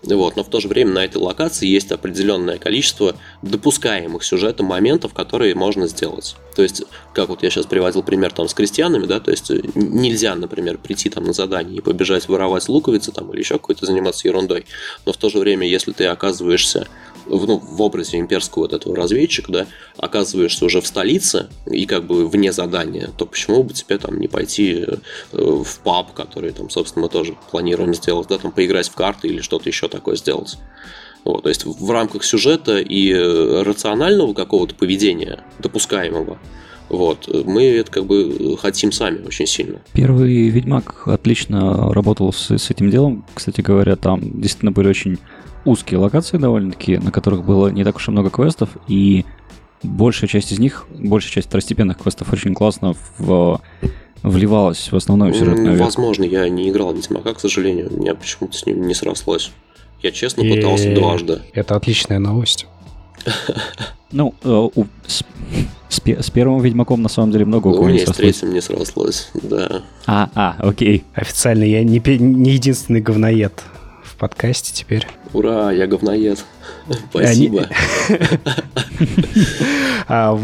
[0.04, 5.14] Вот, но в то же время на этой локации есть определенное количество допускаемых сюжетом моментов,
[5.14, 6.36] которые можно сделать.
[6.56, 6.84] То есть,
[7.14, 11.10] как вот я сейчас приводил пример там с крестьянами, да, то есть нельзя, например, прийти
[11.10, 14.66] там на задание и побежать воровать луковицы там или еще какой-то заниматься ерундой.
[15.06, 16.88] Но в то же время, если ты оказываешься
[17.28, 22.28] ну, в образе имперского вот этого разведчика, да, оказываешься уже в столице и как бы
[22.28, 24.96] вне задания, то почему бы тебе там не пойти э,
[25.32, 29.42] в паб, который там, собственно, мы тоже планируем сделать, да, там поиграть в карты или
[29.42, 30.58] что-то еще такое сделать.
[31.24, 36.40] Вот, то есть в рамках сюжета и э, рационального какого-то поведения, допускаемого,
[36.90, 39.80] вот, мы это как бы хотим сами очень сильно.
[39.94, 43.24] Первый Ведьмак отлично работал с, с этим делом.
[43.34, 45.18] Кстати говоря, там действительно были очень
[45.66, 49.26] узкие локации довольно-таки, на которых было не так уж и много квестов, и
[49.84, 53.62] большая часть из них, большая часть второстепенных квестов очень классно в,
[54.24, 55.86] вливалась в основную сюжетную ветку.
[55.86, 59.52] Возможно, я не играл в Ведьмака, к сожалению, у меня почему-то с ним не срослось.
[60.02, 61.42] Я честно и пытался дважды.
[61.54, 62.68] Это отличная новость.
[64.14, 64.68] Ну, э,
[65.08, 65.24] с,
[65.88, 68.16] с, с первым Ведьмаком на самом деле много у кого не срослось.
[68.16, 69.84] с третьим не срослось, да.
[70.06, 71.06] А, а, окей.
[71.14, 73.64] Официально я не, не единственный говноед
[74.22, 75.08] подкасте теперь.
[75.34, 76.46] Ура, я говноед.
[77.10, 77.68] Спасибо.
[80.08, 80.38] А,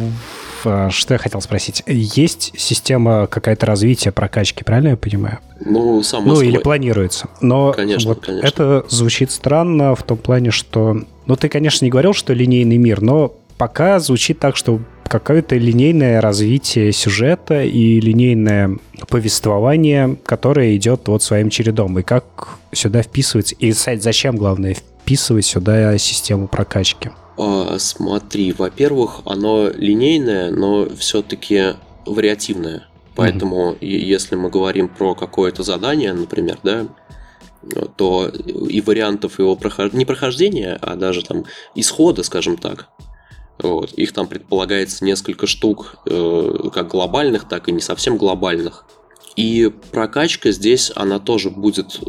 [0.66, 1.84] а, что я хотел спросить?
[1.86, 5.40] Есть система какая-то развития прокачки, правильно я понимаю?
[5.60, 7.28] Ну, само Ну, или планируется.
[7.42, 8.48] Но конечно, вот конечно.
[8.48, 11.02] это звучит странно в том плане, что...
[11.26, 16.22] Ну, ты, конечно, не говорил, что линейный мир, но пока звучит так, что какое-то линейное
[16.22, 18.78] развитие сюжета и линейное
[19.10, 21.98] повествование, которое идет вот своим чередом.
[22.00, 27.12] И как сюда вписывается, и зачем, главное, вписывать сюда систему прокачки?
[27.38, 32.88] А, смотри, во-первых, оно линейное, но все-таки вариативное.
[33.16, 33.86] Поэтому, mm-hmm.
[33.86, 36.86] если мы говорим про какое-то задание, например, да,
[37.96, 39.92] то и вариантов его прохож...
[39.94, 42.90] не прохождения, а даже там исхода, скажем так,
[43.60, 43.94] вот.
[43.94, 48.86] Их там предполагается несколько штук, э, как глобальных, так и не совсем глобальных.
[49.36, 52.00] И прокачка здесь, она тоже будет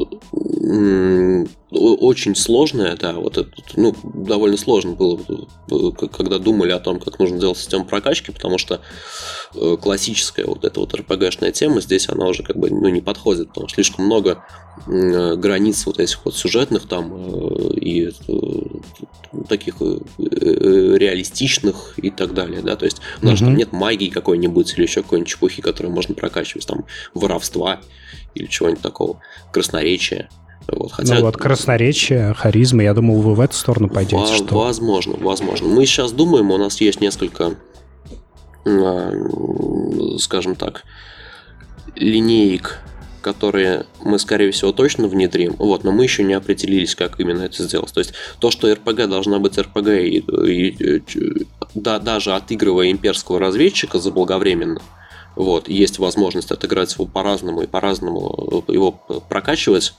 [1.71, 5.21] очень сложная, да, вот это, ну, довольно сложно было,
[6.11, 8.81] когда думали о том, как нужно делать систему прокачки, потому что
[9.55, 13.49] э, классическая вот эта вот RPG-шная тема здесь, она уже как бы, ну, не подходит,
[13.49, 14.43] потому что слишком много
[14.87, 17.15] э, границ вот этих вот сюжетных там
[17.73, 18.11] и
[19.49, 19.77] таких
[20.19, 23.45] реалистичных и так далее, да, то есть у нас mm-hmm.
[23.45, 27.81] там нет магии какой-нибудь или еще какой-нибудь чепухи, которую можно прокачивать, там, воровства
[28.35, 29.21] или чего-нибудь такого,
[29.53, 30.29] красноречия.
[30.71, 31.15] Вот, хотя...
[31.15, 34.17] Ну вот красноречие, харизма, я думал, вы в эту сторону пойдете.
[34.17, 34.59] Во- что...
[34.59, 35.67] Возможно, возможно.
[35.67, 37.55] Мы сейчас думаем, у нас есть несколько,
[38.67, 39.13] а,
[40.19, 40.85] скажем так,
[41.95, 42.81] линеек,
[43.21, 47.63] которые мы, скорее всего, точно внедрим, вот, но мы еще не определились, как именно это
[47.63, 47.93] сделать.
[47.93, 51.03] То есть то, что РПГ должна быть РПГ, и, и,
[51.75, 54.81] да, даже отыгрывая имперского разведчика заблаговременно,
[55.37, 58.93] вот, есть возможность отыграть его по-разному и по-разному его
[59.29, 59.95] прокачивать,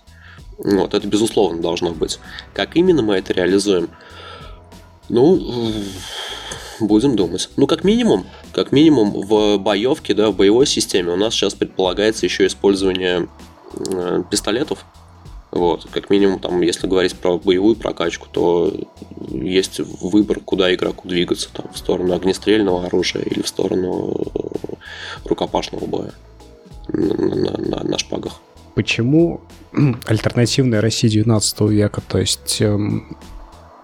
[0.58, 2.20] вот, это безусловно должно быть.
[2.54, 3.90] Как именно мы это реализуем?
[5.08, 5.42] Ну,
[6.88, 7.50] будем думать.
[7.58, 12.26] Ну, как минимум, как минимум в боевке, да, в боевой системе у нас сейчас предполагается
[12.26, 13.28] еще использование
[13.74, 14.86] э, пистолетов.
[15.52, 18.72] Вот, как минимум, там, если говорить про боевую прокачку, то
[19.30, 24.40] есть выбор, куда игроку двигаться, там, в сторону огнестрельного оружия или в сторону э,
[25.26, 26.14] рукопашного боя
[26.88, 28.42] на, на, на, на шпагах.
[28.76, 29.42] Почему
[30.06, 33.18] альтернативная Россия 19 века, то есть эм,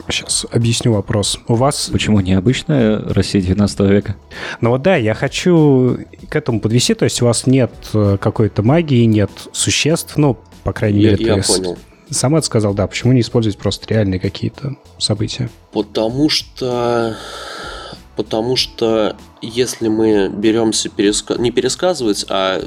[0.10, 1.40] Сейчас объясню вопрос.
[1.48, 1.90] У вас...
[1.92, 4.16] Почему необычная Россия 19 века?
[4.62, 5.98] Ну вот да, я хочу
[6.30, 6.94] к этому подвести.
[6.94, 11.26] То есть у вас нет э, какой-то магии, нет существ, ну, по крайней я, мере...
[11.26, 11.78] Я ты понял.
[12.10, 12.88] Сам это сказал, да.
[12.88, 15.50] Почему не использовать просто реальные какие-то события?
[15.72, 17.16] Потому что...
[18.16, 21.36] Потому что если мы беремся переска...
[21.36, 22.62] не пересказывать, а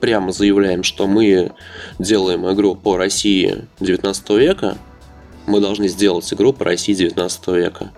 [0.00, 1.52] прямо заявляем, что мы
[1.98, 4.76] делаем игру по России 19 века,
[5.46, 7.92] мы должны сделать игру по России 19 века.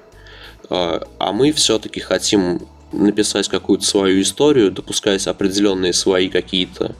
[0.71, 6.95] А, а мы все-таки хотим написать какую-то свою историю, допускаясь определенные свои какие-то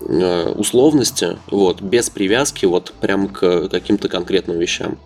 [0.00, 4.98] а, условности, вот, без привязки вот прям к каким-то конкретным вещам.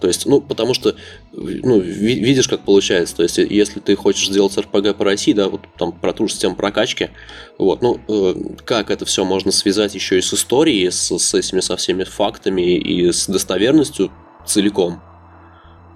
[0.00, 0.94] То есть, ну, потому что,
[1.32, 3.16] ну, видишь, как получается.
[3.16, 6.34] То есть, если ты хочешь сделать РПГ по России, да, вот там про ту же
[6.34, 7.10] систему прокачки,
[7.58, 11.60] вот, ну, э, как это все можно связать еще и с историей, с, с этими
[11.60, 14.12] со всеми фактами и с достоверностью
[14.46, 15.00] целиком.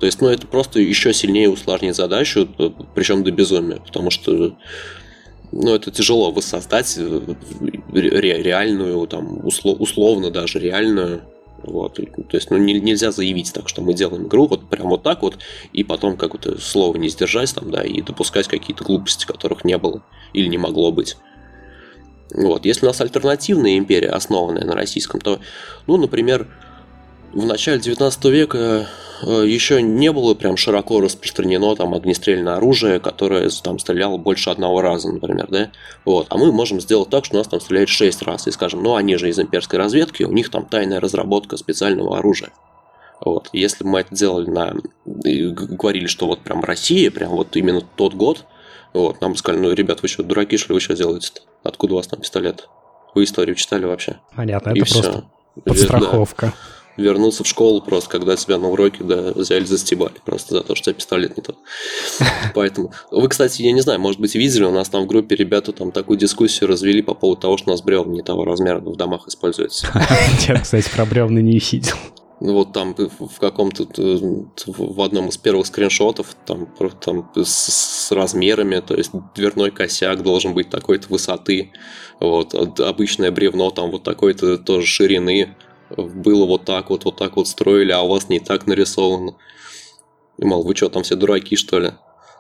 [0.01, 4.57] То есть, ну, это просто еще сильнее усложнит задачу, э, причем до безумия, потому что
[5.53, 7.21] ну, это тяжело воссоздать э,
[7.93, 11.23] реальную, там, условно даже реальную
[11.62, 11.94] вот.
[11.94, 15.23] То есть, ну, не, нельзя заявить так, что мы делаем игру вот прям вот так
[15.23, 15.38] вот,
[15.73, 20.03] и потом как-то слово не сдержать там, да, и допускать какие-то глупости, которых не было
[20.33, 21.16] или не могло быть.
[22.33, 22.64] Вот.
[22.64, 25.40] Если у нас альтернативная империя, основанная на российском, то,
[25.87, 26.49] ну, например,
[27.33, 28.87] в начале 19 века
[29.23, 34.81] Э, еще не было прям широко распространено там огнестрельное оружие, которое там стреляло больше одного
[34.81, 35.71] раза, например, да?
[36.05, 36.27] Вот.
[36.31, 38.97] А мы можем сделать так, что у нас там стреляет 6 раз, и скажем, ну
[38.97, 42.51] они же из имперской разведки, у них там тайная разработка специального оружия.
[43.23, 43.51] Вот.
[43.53, 44.75] Если бы мы это делали на...
[45.05, 48.47] говорили, что вот прям Россия, прям вот именно тот год,
[48.95, 51.43] вот, нам бы сказали, ну, ребят, вы что, дураки, что ли, вы что делаете-то?
[51.62, 52.69] Откуда у вас там пистолет?
[53.14, 54.19] Вы историю читали вообще?
[54.35, 55.62] Понятно, это и просто все.
[55.64, 56.47] подстраховка.
[56.47, 60.75] Да вернуться в школу просто, когда тебя на уроке да, взяли, застебали просто за то,
[60.75, 61.57] что тебя пистолет не тот.
[62.55, 62.93] Поэтому.
[63.11, 65.93] Вы, кстати, я не знаю, может быть, видели, у нас там в группе ребята там
[65.93, 69.27] такую дискуссию развели по поводу того, что у нас бревна не того размера в домах
[69.29, 69.87] используются.
[70.49, 71.97] Я, кстати, про бревна не видел.
[72.41, 73.87] Ну вот там в каком-то
[74.67, 76.69] в одном из первых скриншотов там,
[77.05, 81.71] там с, с размерами, то есть дверной косяк должен быть такой-то высоты,
[82.19, 85.55] вот обычное бревно там вот такой-то тоже ширины,
[85.96, 89.37] было вот так вот, вот так вот строили, а у вас не так нарисовано.
[90.38, 91.92] И мол, вы что, там все дураки, что ли?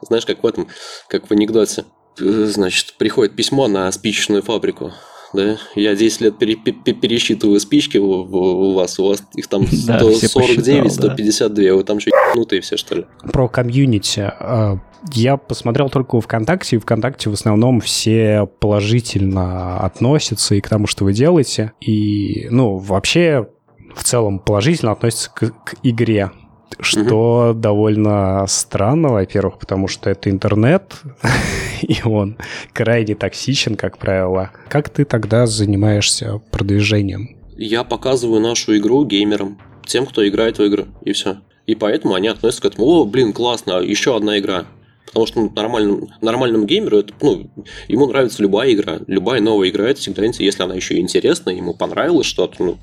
[0.02, 0.68] Знаешь, как в этом,
[1.08, 1.84] как в анекдоте.
[2.16, 4.92] Значит, приходит письмо на спичечную фабрику.
[5.32, 5.58] Да?
[5.76, 10.82] Я 10 лет пере- пере- пересчитываю спички у, у вас, у вас их там 149,
[10.82, 11.74] да, 152, да.
[11.74, 13.06] вы там что, ебанутые все, что ли?
[13.32, 14.20] Про комьюнити.
[14.20, 14.78] А,
[15.12, 21.04] я посмотрел только ВКонтакте, и ВКонтакте в основном все положительно относятся и к тому, что
[21.04, 21.72] вы делаете.
[21.80, 23.48] И, ну, вообще,
[23.94, 26.30] в целом положительно относятся к, к игре.
[26.78, 27.58] Что угу.
[27.58, 30.94] довольно странно, во-первых, потому что это интернет,
[31.82, 32.38] и он
[32.72, 34.50] крайне токсичен, как правило.
[34.68, 37.36] Как ты тогда занимаешься продвижением?
[37.56, 41.38] Я показываю нашу игру геймерам, тем, кто играет в игры, и все.
[41.66, 44.66] И поэтому они относятся к этому, о, блин, классно, еще одна игра.
[45.06, 47.50] Потому что ну, нормальному, нормальному геймеру это, ну,
[47.88, 49.00] ему нравится любая игра.
[49.08, 50.44] Любая новая игра это всегда интересно.
[50.44, 52.78] Если она еще и интересная, ему понравилось что-то, ну,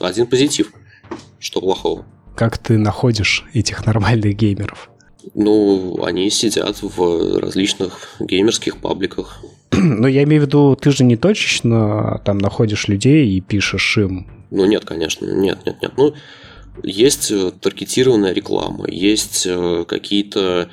[0.00, 0.72] один позитив.
[1.38, 2.06] Что плохого?
[2.34, 4.90] Как ты находишь этих нормальных геймеров?
[5.34, 9.42] Ну, они сидят в различных геймерских пабликах.
[9.78, 14.26] Ну, я имею в виду, ты же не точечно там находишь людей и пишешь им.
[14.50, 15.92] Ну, нет, конечно, нет, нет, нет.
[15.96, 16.14] Ну,
[16.82, 20.68] есть э, таргетированная реклама, есть э, какие-то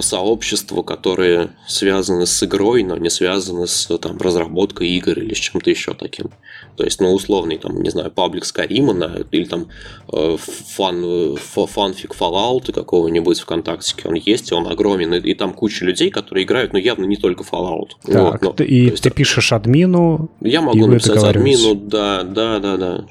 [0.00, 5.70] сообщества, которые связаны с игрой, но не связаны с там, разработкой игр или с чем-то
[5.70, 6.30] еще таким.
[6.76, 8.92] То есть, ну, условный, там, не знаю, паблик Скарима
[9.30, 9.68] или там
[10.12, 16.10] э, фан, фанфик Fallout какого-нибудь ВКонтакте, он есть, он огромен, и, и там куча людей,
[16.10, 17.90] которые играют, но явно не только Fallout.
[18.04, 22.76] Так, вот, но, и есть, ты пишешь админу, Я могу написать админу, да, да, да,
[22.76, 23.06] да.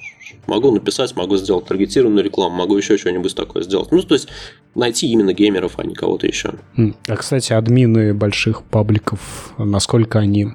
[0.48, 3.92] Могу написать, могу сделать таргетированную рекламу, могу еще что-нибудь такое сделать.
[3.92, 4.28] Ну, то есть
[4.76, 6.54] найти именно геймеров, а не кого-то еще.
[7.08, 10.48] А, кстати, админы больших пабликов, насколько они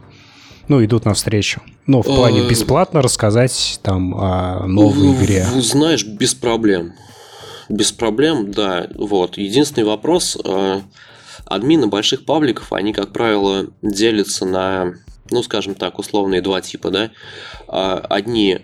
[0.68, 1.62] ну, идут навстречу.
[1.86, 5.46] Ну, в плане э, бесплатно рассказать там о новой игре.
[5.54, 6.94] Знаешь, без проблем.
[7.68, 8.88] Без проблем, да.
[8.94, 9.38] Вот.
[9.38, 10.36] Единственный вопрос.
[10.44, 10.80] Э,
[11.44, 14.94] админы больших пабликов, они, как правило, делятся на,
[15.30, 17.10] ну, скажем так, условные два типа, да.
[17.68, 18.58] А, одни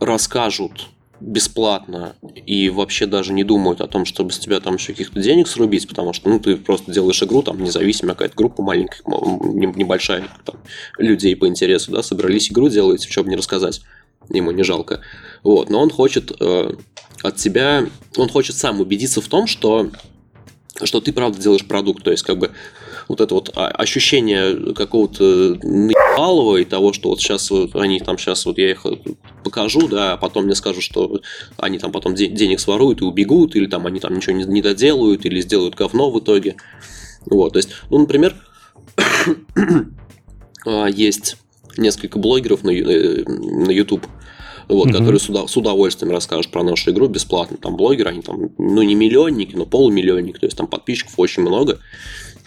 [0.00, 0.88] расскажут
[1.20, 2.14] бесплатно
[2.46, 5.88] и вообще даже не думают о том, чтобы с тебя там еще каких-то денег срубить,
[5.88, 10.56] потому что ну, ты просто делаешь игру, там независимая какая-то группа маленькая, небольшая, там,
[10.98, 13.82] людей по интересу, да, собрались игру делать, что бы не рассказать,
[14.28, 15.00] ему не жалко.
[15.42, 16.72] Вот, но он хочет э,
[17.22, 19.90] от тебя, он хочет сам убедиться в том, что,
[20.84, 22.52] что ты правда делаешь продукт, то есть как бы
[23.08, 28.44] вот это вот ощущение какого-то наебалого и того, что вот сейчас вот они там сейчас
[28.46, 28.84] вот я их
[29.42, 31.20] покажу, да, а потом мне скажут, что
[31.56, 35.24] они там потом денег своруют и убегут, или там они там ничего не, не доделают,
[35.24, 36.56] или сделают говно в итоге.
[37.26, 38.36] Вот, то есть, ну, например,
[40.66, 41.36] а, есть
[41.76, 44.06] несколько блогеров на, э, на YouTube,
[44.68, 44.92] вот, mm-hmm.
[44.92, 47.56] которые с, с удовольствием расскажут про нашу игру бесплатно.
[47.56, 51.78] Там блогеры, они там, ну, не миллионники, но полумиллионник, то есть там подписчиков очень много.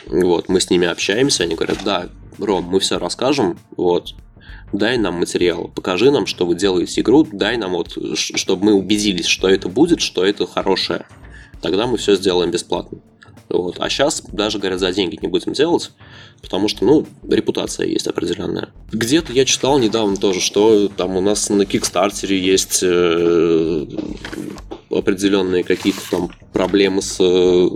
[0.07, 4.15] Вот, мы с ними общаемся, они говорят, да, Ром, мы все расскажем, вот,
[4.74, 9.28] дай нам материал, покажи нам, что вы делаете игру, дай нам вот, чтобы мы убедились,
[9.28, 11.05] что это будет, что это хорошее.
[11.61, 12.99] Тогда мы все сделаем бесплатно.
[13.50, 13.76] Вот.
[13.80, 15.92] А сейчас даже, говорят, за деньги не будем делать,
[16.42, 18.70] потому что, ну, репутация есть определенная.
[18.92, 23.86] Где-то я читал недавно тоже, что там у нас на Кикстартере есть э,
[24.90, 27.68] определенные какие-то там проблемы с э,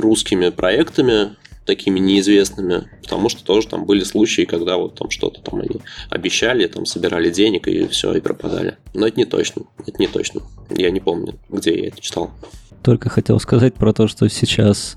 [0.00, 5.60] русскими проектами, такими неизвестными, потому что тоже там были случаи, когда вот там что-то там
[5.60, 5.80] они
[6.10, 8.78] обещали, там собирали денег и все, и пропадали.
[8.94, 10.42] Но это не точно, это не точно.
[10.70, 12.30] Я не помню, где я это читал.
[12.82, 14.96] Только хотел сказать про то, что сейчас,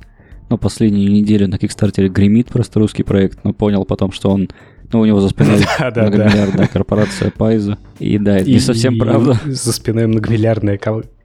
[0.49, 4.49] ну, последнюю неделю на Кикстартере гремит просто русский проект, но понял потом, что он
[4.91, 7.77] ну, у него за спиной многомиллиардная корпорация Пайза.
[7.99, 9.39] И да, это не совсем правда.
[9.45, 10.77] За спиной многомиллиардная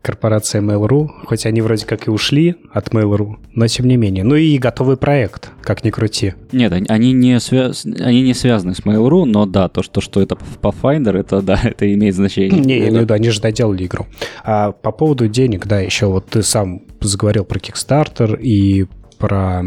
[0.02, 4.24] корпорация Mail.ru, хоть они вроде как и ушли от Mail.ru, но тем не менее.
[4.24, 6.34] Ну и готовый проект, как ни крути.
[6.52, 7.72] Нет, они не, свя...
[8.00, 11.92] они не связаны с Mail.ru, но да, то, что, что это Pathfinder, это да, это
[11.92, 12.60] имеет значение.
[12.60, 14.06] Не, я имею в виду, они же доделали игру.
[14.44, 18.86] А по поводу денег, да, еще вот ты сам заговорил про Kickstarter и
[19.18, 19.64] про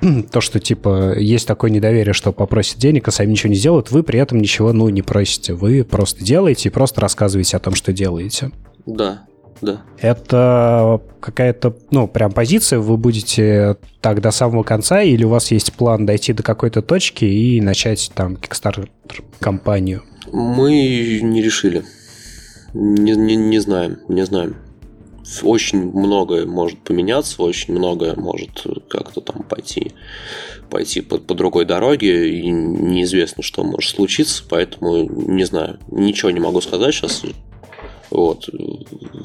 [0.32, 4.02] то, что, типа, есть такое недоверие, что попросят денег, а сами ничего не сделают, вы
[4.02, 5.52] при этом ничего, ну, не просите.
[5.52, 8.50] Вы просто делаете и просто рассказываете о том, что делаете.
[8.86, 9.26] Да,
[9.60, 9.82] да.
[9.98, 15.72] Это какая-то, ну, прям позиция, вы будете так до самого конца, или у вас есть
[15.72, 20.02] план дойти до какой-то точки и начать там Kickstarter-компанию?
[20.32, 21.84] Мы не решили.
[22.72, 24.56] Не, не, не знаем, не знаем
[25.42, 29.92] очень многое может поменяться, очень многое может как-то там пойти,
[30.70, 36.40] пойти по, по другой дороге, и неизвестно, что может случиться, поэтому не знаю, ничего не
[36.40, 37.22] могу сказать сейчас.
[38.10, 38.48] Вот.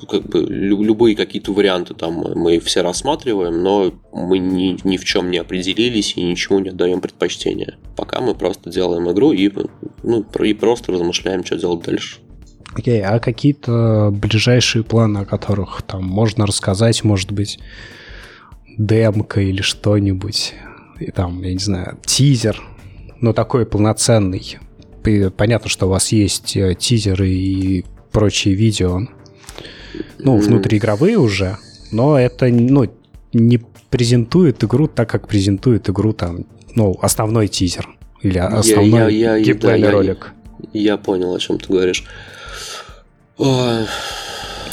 [0.09, 5.29] Как бы любые какие-то варианты там мы все рассматриваем, но мы ни, ни в чем
[5.29, 7.77] не определились и ничему не отдаем предпочтения.
[7.95, 9.51] Пока мы просто делаем игру и,
[10.03, 12.17] ну, и просто размышляем, что делать дальше.
[12.73, 17.59] Окей, okay, а какие-то ближайшие планы, о которых там можно рассказать, может быть,
[18.77, 20.53] демка или что-нибудь,
[20.99, 22.61] и там, я не знаю, тизер,
[23.21, 24.57] но такой полноценный.
[25.35, 29.01] Понятно, что у вас есть э, тизеры и прочие видео,
[30.17, 31.57] ну, внутриигровые уже,
[31.91, 32.91] но это, ну,
[33.33, 36.45] не презентует игру так, как презентует игру там,
[36.75, 37.89] ну, основной тизер
[38.21, 40.33] или основной я, я, я, геймплейный да, ролик.
[40.73, 42.05] Я, я понял, о чем ты говоришь.
[43.37, 43.87] То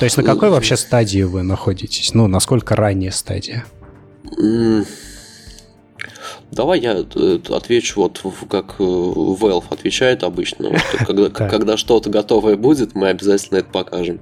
[0.04, 2.12] есть на какой вообще стадии вы находитесь?
[2.12, 3.64] Ну, насколько ранняя стадия?
[6.52, 10.78] Давай я э, отвечу вот как э, Valve отвечает обычно.
[10.78, 14.20] Что когда, когда что-то готовое будет, мы обязательно это покажем.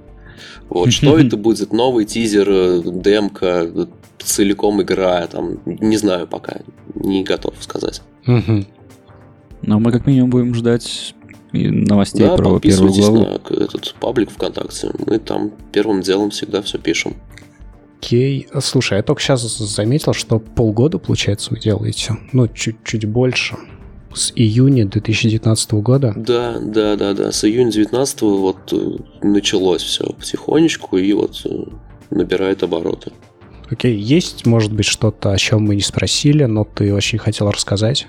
[0.69, 1.73] Вот что это будет?
[1.73, 6.61] Новый тизер, э, демка, целиком игра, там, не знаю пока,
[6.95, 8.03] не готов сказать.
[8.27, 11.15] Но мы как минимум будем ждать
[11.53, 13.17] новостей да, про первую главу.
[13.19, 14.91] на этот паблик ВКонтакте.
[15.07, 17.15] Мы там первым делом всегда все пишем.
[18.05, 18.49] Окей.
[18.61, 22.19] Слушай, я только сейчас заметил, что полгода, получается, вы делаете.
[22.33, 23.57] Ну, чуть-чуть больше.
[24.13, 26.13] С июня 2019 года?
[26.15, 27.33] Да, да, да, да.
[27.33, 31.65] С июня 2019 вот э, началось все потихонечку и вот э,
[32.11, 33.11] набирает обороты.
[33.71, 38.07] Окей, есть, может быть, что-то, о чем мы не спросили, но ты очень хотел рассказать?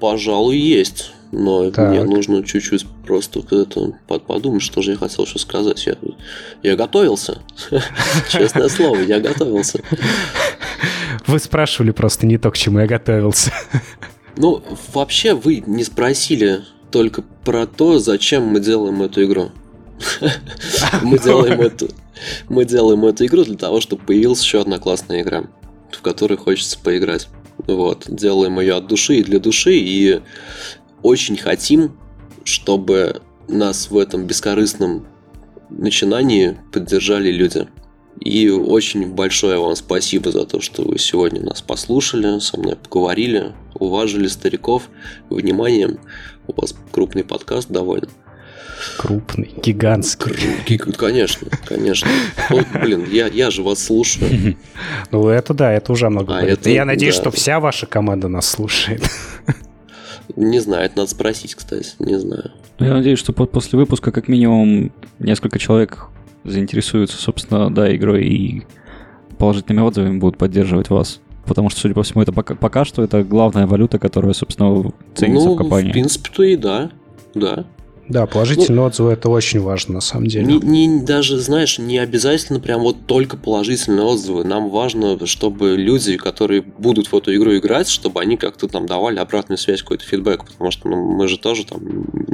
[0.00, 1.12] Пожалуй, есть.
[1.32, 1.90] Но так.
[1.90, 5.86] мне нужно чуть-чуть просто это подумать, что же я хотел еще сказать.
[5.86, 5.96] Я,
[6.62, 7.42] я готовился.
[8.30, 9.80] Честное слово, я готовился.
[11.26, 13.52] Вы спрашивали просто не то, к чему я готовился.
[14.36, 14.62] Ну,
[14.92, 16.60] вообще, вы не спросили
[16.90, 19.50] только про то, зачем мы делаем эту игру.
[21.02, 21.88] Мы делаем эту,
[22.50, 25.44] мы делаем эту игру для того, чтобы появилась еще одна классная игра,
[25.90, 27.28] в которой хочется поиграть.
[27.66, 30.20] Вот, делаем ее от души и для души, и
[31.02, 31.96] очень хотим,
[32.44, 35.06] чтобы нас в этом бескорыстном
[35.70, 37.68] начинании поддержали люди.
[38.20, 43.52] И очень большое вам спасибо за то, что вы сегодня нас послушали, со мной поговорили,
[43.74, 44.88] уважили стариков
[45.28, 45.98] вниманием.
[46.46, 48.08] У вас крупный подкаст довольно.
[48.98, 50.92] Крупный, гигантский.
[50.96, 52.08] Конечно, конечно.
[52.50, 54.56] Ну, блин, я, я же вас слушаю.
[55.10, 56.36] Ну, это да, это уже много.
[56.36, 57.22] А это, я надеюсь, да.
[57.22, 59.02] что вся ваша команда нас слушает.
[60.34, 62.52] Не знаю, это надо спросить, кстати, не знаю.
[62.78, 66.08] Я надеюсь, что после выпуска как минимум несколько человек
[66.44, 68.62] заинтересуются, собственно, да, игрой и
[69.38, 71.20] положительными отзывами будут поддерживать вас.
[71.44, 75.48] Потому что, судя по всему, это пока, пока что это главная валюта, которая, собственно, ценится
[75.48, 75.90] ну, в компании.
[75.90, 76.90] в принципе-то и да,
[77.34, 77.66] да.
[78.08, 80.46] Да, положительные ну, отзывы это очень важно на самом деле.
[80.46, 84.44] Не, не, даже, знаешь, не обязательно прям вот только положительные отзывы.
[84.44, 89.18] Нам важно, чтобы люди, которые будут в эту игру играть, чтобы они как-то там давали
[89.18, 91.80] обратную связь, какой-то фидбэк, потому что ну, мы же тоже там...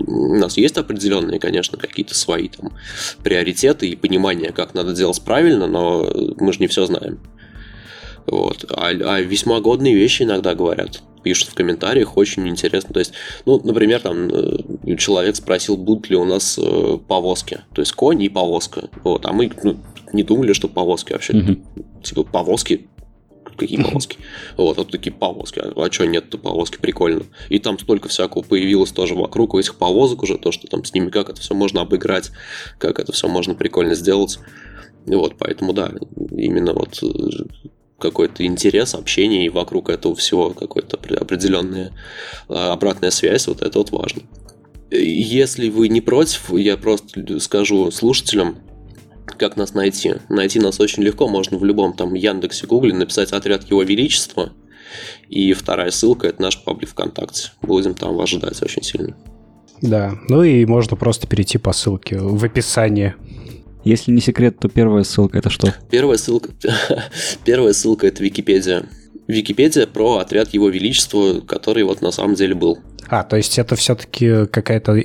[0.07, 2.73] У нас есть определенные, конечно, какие-то свои там
[3.23, 6.07] приоритеты и понимание, как надо делать правильно, но
[6.39, 7.19] мы же не все знаем.
[8.27, 8.67] Вот.
[8.69, 12.93] А, а весьма годные вещи иногда говорят пишут в комментариях, очень интересно.
[12.93, 13.13] То есть,
[13.47, 18.23] ну, например, там э, человек спросил, будут ли у нас э, повозки, то есть конь
[18.23, 18.89] и повозка.
[19.05, 19.77] Вот, а мы ну,
[20.13, 21.33] не думали, что повозки вообще.
[21.33, 22.03] Mm-hmm.
[22.03, 22.89] Типа повозки,
[23.57, 24.19] какие повозки?
[24.57, 25.61] Вот, вот такие повозки.
[25.61, 26.79] А, а что нет-то повозки?
[26.79, 27.25] Прикольно.
[27.49, 30.93] И там столько всякого появилось тоже вокруг у этих повозок уже, то, что там с
[30.95, 32.31] ними как это все можно обыграть,
[32.79, 34.39] как это все можно прикольно сделать.
[35.07, 35.93] Вот, поэтому да,
[36.31, 37.09] именно вот э,
[38.03, 41.93] какой-то интерес, общение и вокруг этого всего какой-то определенная
[42.49, 44.23] обратная связь, вот это вот важно.
[44.91, 48.59] Если вы не против, я просто скажу слушателям,
[49.39, 50.17] как нас найти.
[50.29, 54.53] Найти нас очень легко, можно в любом там Яндексе, Гугле написать «Отряд Его Величества»,
[55.31, 57.53] и вторая ссылка– это наш паблик ВКонтакте.
[57.63, 59.17] Будем там вас ждать очень сильно.
[59.81, 63.15] Да, ну и можно просто перейти по ссылке в описании
[63.85, 65.75] если не секрет, то первая ссылка это что?
[65.91, 66.51] Первая ссылка,
[67.45, 68.85] первая ссылка это Википедия.
[69.29, 72.79] Википедия про отряд Его Величества, который вот на самом деле был.
[73.09, 75.03] А, то есть это все-таки какая-то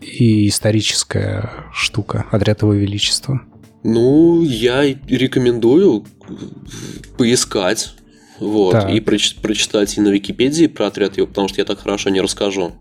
[0.00, 3.42] и историческая штука, отряд Его Величества.
[3.84, 6.04] Ну, я рекомендую
[7.16, 7.94] поискать,
[8.40, 8.90] вот, так.
[8.90, 12.20] и проч- прочитать и на Википедии про отряд его, потому что я так хорошо не
[12.20, 12.72] расскажу.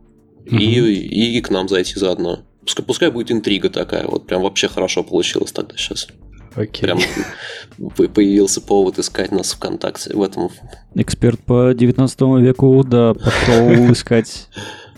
[0.45, 0.57] Угу.
[0.57, 2.39] И, и к нам зайти заодно.
[2.67, 6.09] Пускай, пускай будет интрига такая, вот прям вообще хорошо получилось тогда сейчас.
[6.53, 6.81] Окей.
[6.81, 6.99] Прям
[8.13, 10.49] появился повод искать нас ВКонтакте в этом.
[10.93, 14.49] Эксперт по 19 веку, да, пошел искать.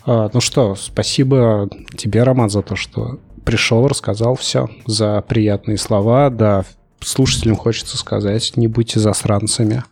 [0.04, 6.32] А, ну что, спасибо тебе, Роман, за то, что пришел, рассказал все, за приятные слова.
[6.32, 6.66] Да,
[7.02, 9.84] слушателям хочется сказать, не будьте засранцами,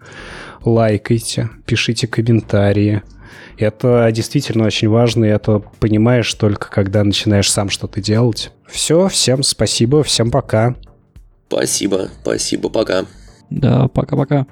[0.66, 3.04] лайкайте, пишите комментарии,
[3.58, 8.52] это действительно очень важно, и это понимаешь только, когда начинаешь сам что-то делать.
[8.68, 10.76] Все, всем спасибо, всем пока.
[11.48, 13.06] Спасибо, спасибо, пока.
[13.50, 14.46] Да, пока-пока.